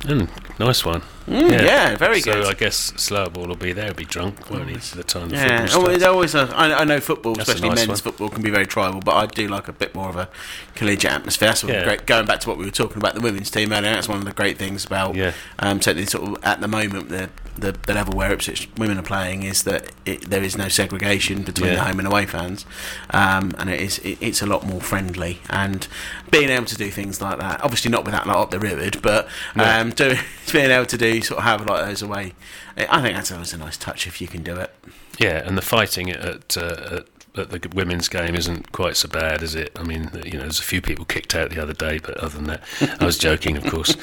Mm, 0.00 0.28
nice 0.58 0.84
one. 0.84 1.02
Mm, 1.26 1.50
yeah, 1.52 1.96
very 1.96 2.20
so 2.20 2.32
good. 2.34 2.46
I 2.46 2.52
guess 2.52 2.90
Slowball 2.92 3.46
will 3.48 3.56
be 3.56 3.72
there. 3.72 3.86
He'll 3.86 3.94
be 3.94 4.04
drunk, 4.04 4.50
won't 4.50 4.68
he, 4.68 4.76
for 4.76 4.96
the 4.98 5.04
time 5.04 5.30
the 5.30 5.36
Yeah, 5.36 5.60
football 5.64 5.64
oh, 5.64 5.68
starts. 5.68 5.94
it's 5.96 6.04
always. 6.04 6.34
A, 6.34 6.52
I, 6.54 6.80
I 6.80 6.84
know 6.84 7.00
football, 7.00 7.34
That's 7.34 7.48
especially 7.48 7.70
nice 7.70 7.78
men's 7.86 7.88
one. 7.88 8.12
football, 8.12 8.28
can 8.28 8.42
be 8.42 8.50
very 8.50 8.66
tribal, 8.66 9.00
but 9.00 9.14
I 9.16 9.24
do 9.26 9.48
like 9.48 9.66
a 9.68 9.72
bit 9.72 9.94
more 9.94 10.10
of 10.10 10.16
a 10.16 10.28
collegiate 10.74 11.12
atmosphere. 11.12 11.48
That's 11.48 11.64
Yeah. 11.64 11.84
great. 11.84 12.04
Going 12.06 12.26
back 12.26 12.40
to 12.40 12.48
what 12.50 12.58
we 12.58 12.66
were 12.66 12.70
talking 12.70 12.98
about 12.98 13.14
the 13.14 13.22
women's 13.22 13.50
team 13.50 13.72
earlier, 13.72 13.92
that's 13.94 14.08
one 14.08 14.18
of 14.18 14.24
the 14.26 14.32
great 14.32 14.58
things 14.58 14.84
about. 14.84 15.14
Yeah. 15.14 15.32
Um, 15.58 15.80
certainly, 15.80 16.06
sort 16.06 16.28
of 16.28 16.44
at 16.44 16.60
the 16.60 16.68
moment, 16.68 17.08
the 17.08 17.30
the, 17.56 17.70
the 17.86 17.94
level 17.94 18.14
where 18.16 18.32
Ipswich 18.32 18.68
women 18.76 18.98
are 18.98 19.02
playing 19.02 19.44
is 19.44 19.62
that 19.62 19.88
it, 20.04 20.28
there 20.28 20.42
is 20.42 20.58
no 20.58 20.66
segregation 20.68 21.42
between 21.42 21.70
Yeah. 21.70 21.76
the 21.76 21.82
home 21.84 22.00
and 22.00 22.08
away 22.08 22.26
fans, 22.26 22.66
um, 23.10 23.52
and 23.58 23.70
it 23.70 23.80
is 23.80 23.98
it, 24.00 24.18
it's 24.20 24.42
a 24.42 24.46
lot 24.46 24.66
more 24.66 24.80
friendly. 24.80 25.38
And 25.48 25.86
being 26.30 26.50
able 26.50 26.66
to 26.66 26.76
do 26.76 26.90
things 26.90 27.20
like 27.20 27.38
that, 27.38 27.62
obviously 27.62 27.90
not 27.90 28.04
with 28.04 28.12
that 28.12 28.26
lot 28.26 28.38
up 28.38 28.50
the 28.50 28.58
road, 28.58 29.00
but 29.02 29.28
um, 29.56 29.90
do, 29.90 30.16
being 30.52 30.70
able 30.70 30.86
to 30.86 30.98
do 30.98 31.20
sort 31.22 31.38
of 31.38 31.44
have 31.44 31.66
like 31.66 31.86
those 31.86 32.02
away, 32.02 32.34
I 32.76 33.00
think 33.02 33.16
that's 33.16 33.32
always 33.32 33.52
a 33.52 33.58
nice 33.58 33.76
touch 33.76 34.06
if 34.06 34.20
you 34.20 34.28
can 34.28 34.42
do 34.42 34.56
it. 34.56 34.74
Yeah, 35.18 35.46
and 35.46 35.56
the 35.56 35.62
fighting 35.62 36.10
at, 36.10 36.56
uh, 36.56 36.88
at 36.90 37.06
at 37.36 37.50
the 37.50 37.68
women's 37.74 38.08
game 38.08 38.34
isn't 38.34 38.70
quite 38.72 38.96
so 38.96 39.08
bad, 39.08 39.42
is 39.42 39.54
it? 39.54 39.72
I 39.76 39.82
mean, 39.82 40.10
you 40.24 40.34
know, 40.34 40.42
there's 40.42 40.60
a 40.60 40.64
few 40.64 40.80
people 40.80 41.04
kicked 41.04 41.34
out 41.34 41.50
the 41.50 41.60
other 41.60 41.72
day, 41.72 41.98
but 41.98 42.16
other 42.18 42.36
than 42.36 42.44
that, 42.44 42.62
I 43.00 43.04
was 43.04 43.18
joking, 43.18 43.56
of 43.56 43.64
course. 43.66 43.96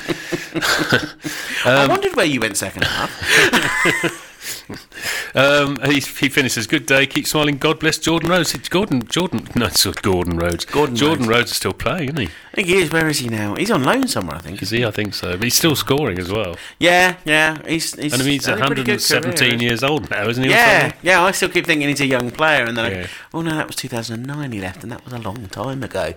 I 1.65 1.87
wondered 1.87 2.15
where 2.15 2.25
you 2.25 2.41
went 2.41 2.57
second 2.57 2.83
half. 2.83 4.27
Um, 5.33 5.77
he, 5.85 5.95
he 5.95 6.29
finishes. 6.29 6.67
Good 6.67 6.85
day. 6.85 7.05
Keep 7.05 7.27
smiling. 7.27 7.57
God 7.57 7.79
bless 7.79 7.97
Jordan 7.97 8.29
Rhodes. 8.29 8.53
It's 8.53 8.69
Gordon. 8.69 9.01
Jordan. 9.07 9.47
No, 9.55 9.67
it's 9.67 9.85
Gordon 9.85 10.37
Rhodes. 10.37 10.65
Gordon 10.65 10.95
Jordan 10.95 11.27
Rhodes. 11.27 11.29
Rhodes 11.39 11.51
is 11.51 11.57
still 11.57 11.73
playing, 11.73 12.09
isn't 12.09 12.17
he? 12.17 12.25
I 12.27 12.55
think 12.55 12.67
he 12.67 12.75
is. 12.75 12.91
Where 12.91 13.07
is 13.07 13.19
he 13.19 13.29
now? 13.29 13.55
He's 13.55 13.71
on 13.71 13.83
loan 13.83 14.07
somewhere, 14.07 14.35
I 14.35 14.39
think. 14.39 14.61
Is 14.61 14.71
he? 14.71 14.83
I 14.85 14.91
think 14.91 15.13
so. 15.13 15.31
But 15.31 15.43
he's 15.43 15.55
still 15.55 15.75
scoring 15.75 16.19
as 16.19 16.31
well. 16.31 16.57
Yeah, 16.79 17.15
yeah. 17.25 17.57
He's, 17.65 17.93
he's 17.95 18.13
And 18.13 18.21
I 18.21 18.25
mean, 18.25 18.33
he's 18.33 18.45
had 18.45 18.59
a 18.59 18.65
pretty 18.65 18.83
good 18.83 18.99
117 18.99 19.49
career. 19.51 19.61
years 19.61 19.83
old 19.83 20.09
now, 20.09 20.27
isn't 20.27 20.43
he? 20.43 20.49
Yeah, 20.49 20.93
yeah. 21.01 21.23
I 21.23 21.31
still 21.31 21.49
keep 21.49 21.65
thinking 21.65 21.87
he's 21.87 22.01
a 22.01 22.05
young 22.05 22.31
player, 22.31 22.65
and 22.65 22.77
then 22.77 22.91
Yeah. 22.91 23.03
I, 23.03 23.09
oh 23.33 23.41
no, 23.41 23.55
that 23.55 23.67
was 23.67 23.75
2009 23.77 24.51
he 24.51 24.59
left, 24.59 24.83
and 24.83 24.91
that 24.91 25.03
was 25.05 25.13
a 25.13 25.19
long 25.19 25.47
time 25.47 25.83
ago. 25.83 26.13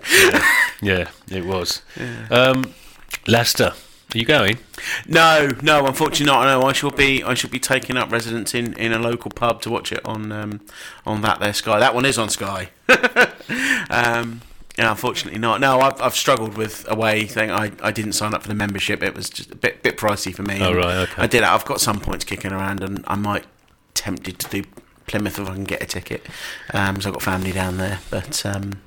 Yeah, 0.81 1.09
it 1.31 1.45
was. 1.45 1.81
Um, 2.29 2.73
Leicester. 3.27 3.73
Are 4.13 4.17
you 4.17 4.25
going? 4.25 4.59
No, 5.07 5.51
no, 5.61 5.87
unfortunately 5.87 6.27
not. 6.27 6.45
No, 6.45 6.67
I 6.67 6.73
shall 6.73 6.91
be. 6.91 7.23
I 7.23 7.33
shall 7.33 7.49
be 7.49 7.59
taking 7.59 7.97
up 7.97 8.11
residence 8.11 8.53
in, 8.53 8.73
in 8.73 8.93
a 8.93 8.99
local 8.99 9.31
pub 9.31 9.61
to 9.63 9.69
watch 9.69 9.91
it 9.91 10.05
on 10.05 10.31
um, 10.31 10.61
on 11.05 11.21
that 11.21 11.39
there 11.39 11.53
Sky. 11.53 11.79
That 11.79 11.95
one 11.95 12.05
is 12.05 12.17
on 12.17 12.29
Sky. 12.29 12.69
um, 13.89 14.41
yeah, 14.77 14.91
unfortunately 14.91 15.39
not. 15.39 15.59
No, 15.59 15.79
I've, 15.79 16.01
I've 16.01 16.15
struggled 16.15 16.55
with 16.55 16.89
away 16.89 17.25
thing. 17.25 17.49
I, 17.49 17.71
I 17.81 17.91
didn't 17.91 18.13
sign 18.13 18.33
up 18.33 18.43
for 18.43 18.47
the 18.47 18.55
membership. 18.55 19.01
It 19.01 19.15
was 19.15 19.29
just 19.29 19.51
a 19.51 19.55
bit 19.55 19.81
bit 19.81 19.97
pricey 19.97 20.33
for 20.33 20.43
me. 20.43 20.59
Oh, 20.61 20.73
right, 20.73 20.95
okay. 21.09 21.21
I 21.21 21.27
did. 21.27 21.43
I've 21.43 21.65
got 21.65 21.81
some 21.81 21.99
points 21.99 22.25
kicking 22.25 22.51
around, 22.51 22.83
and 22.83 23.03
I 23.07 23.15
might 23.15 23.45
tempted 23.95 24.39
to 24.39 24.49
do 24.49 24.69
Plymouth 25.07 25.39
if 25.39 25.49
I 25.49 25.53
can 25.55 25.63
get 25.63 25.81
a 25.81 25.85
ticket. 25.85 26.25
Um, 26.73 27.01
so 27.01 27.09
I've 27.09 27.13
got 27.13 27.23
family 27.23 27.51
down 27.51 27.77
there, 27.77 27.99
but. 28.09 28.45
Um, 28.45 28.81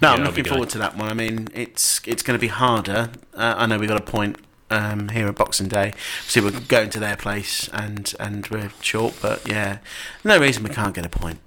no, 0.00 0.10
I'm 0.10 0.18
Yeah, 0.20 0.30
be 0.30 0.36
looking 0.36 0.44
forward 0.44 0.70
to 0.70 0.78
that 0.78 0.96
one. 0.96 1.08
I 1.08 1.14
mean, 1.14 1.48
it's 1.52 2.00
it's 2.06 2.22
going 2.22 2.38
to 2.38 2.40
be 2.40 2.48
harder. 2.48 3.10
Uh, 3.34 3.54
I 3.58 3.66
know 3.66 3.78
we 3.78 3.88
got 3.88 4.00
a 4.00 4.04
point 4.04 4.36
um, 4.70 5.08
here 5.10 5.26
at 5.28 5.34
Boxing 5.34 5.68
Day. 5.68 5.92
So 6.26 6.42
we're 6.42 6.60
going 6.60 6.90
to 6.90 7.00
their 7.00 7.16
place 7.16 7.68
and 7.72 8.12
and 8.18 8.46
we're 8.48 8.70
short, 8.80 9.14
but 9.20 9.46
yeah, 9.48 9.78
no 10.24 10.38
reason 10.38 10.62
we 10.62 10.70
can't 10.70 10.94
get 10.94 11.06
a 11.06 11.08
point. 11.08 11.38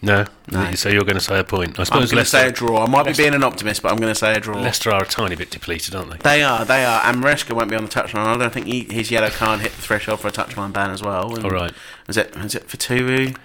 No. 0.00 0.26
No. 0.50 0.72
So 0.74 0.88
you're 0.88 1.02
going 1.02 1.16
to 1.16 1.20
say 1.20 1.38
a 1.40 1.44
point. 1.44 1.78
I 1.78 1.84
suppose. 1.84 2.10
I'm 2.10 2.16
going 2.16 2.24
to 2.24 2.30
say 2.30 2.48
a 2.48 2.52
draw. 2.52 2.84
I 2.84 2.88
might 2.88 3.04
be 3.06 3.12
being 3.12 3.34
an 3.34 3.42
optimist, 3.42 3.82
but 3.82 3.90
I'm 3.90 3.98
going 3.98 4.12
to 4.12 4.18
say 4.18 4.32
a 4.32 4.40
draw. 4.40 4.60
Leicester 4.60 4.92
are 4.92 5.02
a 5.02 5.06
tiny 5.06 5.34
bit 5.34 5.50
depleted, 5.50 5.94
aren't 5.94 6.10
they? 6.10 6.18
They 6.18 6.42
are, 6.42 6.64
they 6.64 6.84
are. 6.84 7.02
And 7.04 7.22
Maresca 7.22 7.54
won't 7.54 7.68
be 7.68 7.76
on 7.76 7.84
the 7.84 7.90
touchline. 7.90 8.26
I 8.26 8.36
don't 8.36 8.52
think 8.52 8.66
he, 8.66 8.84
his 8.84 9.10
yellow 9.10 9.30
card 9.30 9.60
hit 9.60 9.72
the 9.72 9.82
threshold 9.82 10.20
for 10.20 10.28
a 10.28 10.30
touchline 10.30 10.72
ban 10.72 10.90
as 10.90 11.02
well. 11.02 11.34
And 11.34 11.44
All 11.44 11.50
right. 11.50 11.72
Is 12.08 12.16
it? 12.16 12.34
Is 12.36 12.54
it 12.54 12.68
for 12.68 12.76
Turu? 12.76 13.36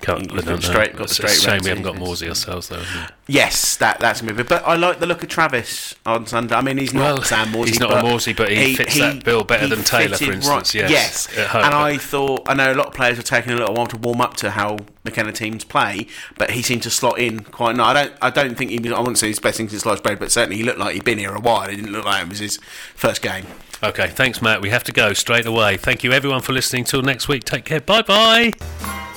I 0.00 0.04
can't. 0.04 0.32
I 0.32 0.36
don't 0.36 0.46
know. 0.46 0.60
straight- 0.60 0.92
got 0.92 0.98
the 0.98 1.04
It's 1.04 1.14
straight 1.14 1.36
a 1.36 1.40
shame 1.40 1.60
we 1.64 1.68
haven't 1.70 1.84
got. 1.84 1.96
Morsy 1.96 2.28
ourselves, 2.28 2.68
though. 2.68 2.82
Yes, 3.26 3.76
that 3.76 3.98
that's 4.00 4.20
gonna 4.20 4.32
be. 4.32 4.42
But 4.42 4.62
I 4.66 4.76
like 4.76 5.00
the 5.00 5.06
look 5.06 5.22
of 5.22 5.28
Travis 5.28 5.94
on 6.06 6.26
Sunday. 6.26 6.54
I 6.54 6.60
mean, 6.62 6.78
he's 6.78 6.94
not 6.94 7.02
Well, 7.02 7.22
Sam 7.22 7.48
Morsy. 7.48 7.66
he's 7.68 7.80
not 7.80 7.90
but 7.90 8.04
a 8.04 8.08
Morsy, 8.08 8.34
but 8.36 8.50
he 8.50 8.74
fits 8.76 8.96
that 8.98 9.24
bill 9.24 9.44
better 9.44 9.64
he 9.64 9.70
than 9.74 9.84
Taylor, 9.84 10.16
for 10.16 10.32
instance, 10.32 10.74
yes, 10.74 10.90
yes. 10.90 11.26
home. 11.48 11.64
and 11.64 11.74
I 11.74 11.98
thought 11.98 12.48
I 12.48 12.54
know 12.54 12.72
a 12.72 12.74
lot 12.74 12.86
of 12.86 12.94
players 12.94 13.18
are 13.18 13.22
taking 13.22 13.52
a 13.52 13.56
little 13.56 13.74
while 13.74 13.86
to 13.88 13.96
warm 13.98 14.20
up 14.20 14.36
to 14.36 14.50
how 14.50 14.78
McKenna 15.04 15.32
teams 15.32 15.64
play, 15.64 16.06
but 16.38 16.52
he 16.52 16.62
seemed 16.62 16.82
to 16.84 16.90
slot 16.90 17.18
in 17.18 17.40
quite. 17.40 17.76
No, 17.76 17.84
I 17.84 17.92
don't. 17.92 18.12
I 18.22 18.30
don't 18.30 18.56
think 18.56 18.70
he 18.70 18.78
was. 18.78 18.92
I 18.92 18.98
wouldn't 19.00 19.18
say 19.18 19.28
his 19.28 19.40
best 19.40 19.58
thing 19.58 19.68
since 19.68 19.82
sliced 19.82 20.02
bread, 20.02 20.18
but 20.18 20.30
certainly 20.32 20.56
he 20.56 20.62
looked 20.62 20.78
like 20.78 20.94
he'd 20.94 21.04
been 21.04 21.18
here 21.18 21.34
a 21.34 21.40
while. 21.40 21.68
He 21.68 21.76
didn't 21.76 21.92
look 21.92 22.04
like 22.04 22.22
it 22.22 22.28
was 22.28 22.38
his 22.38 22.58
first 22.94 23.20
game. 23.20 23.46
Okay, 23.82 24.08
thanks, 24.08 24.40
Matt. 24.42 24.60
We 24.60 24.70
have 24.70 24.82
to 24.84 24.92
go 24.92 25.12
straight 25.12 25.46
away. 25.46 25.76
Thank 25.76 26.02
you, 26.02 26.12
everyone, 26.12 26.40
for 26.40 26.52
listening. 26.52 26.84
Till 26.84 27.02
next 27.02 27.28
week. 27.28 27.44
Take 27.44 27.64
care. 27.66 27.80
Bye 27.80 28.02
bye. 28.02 29.07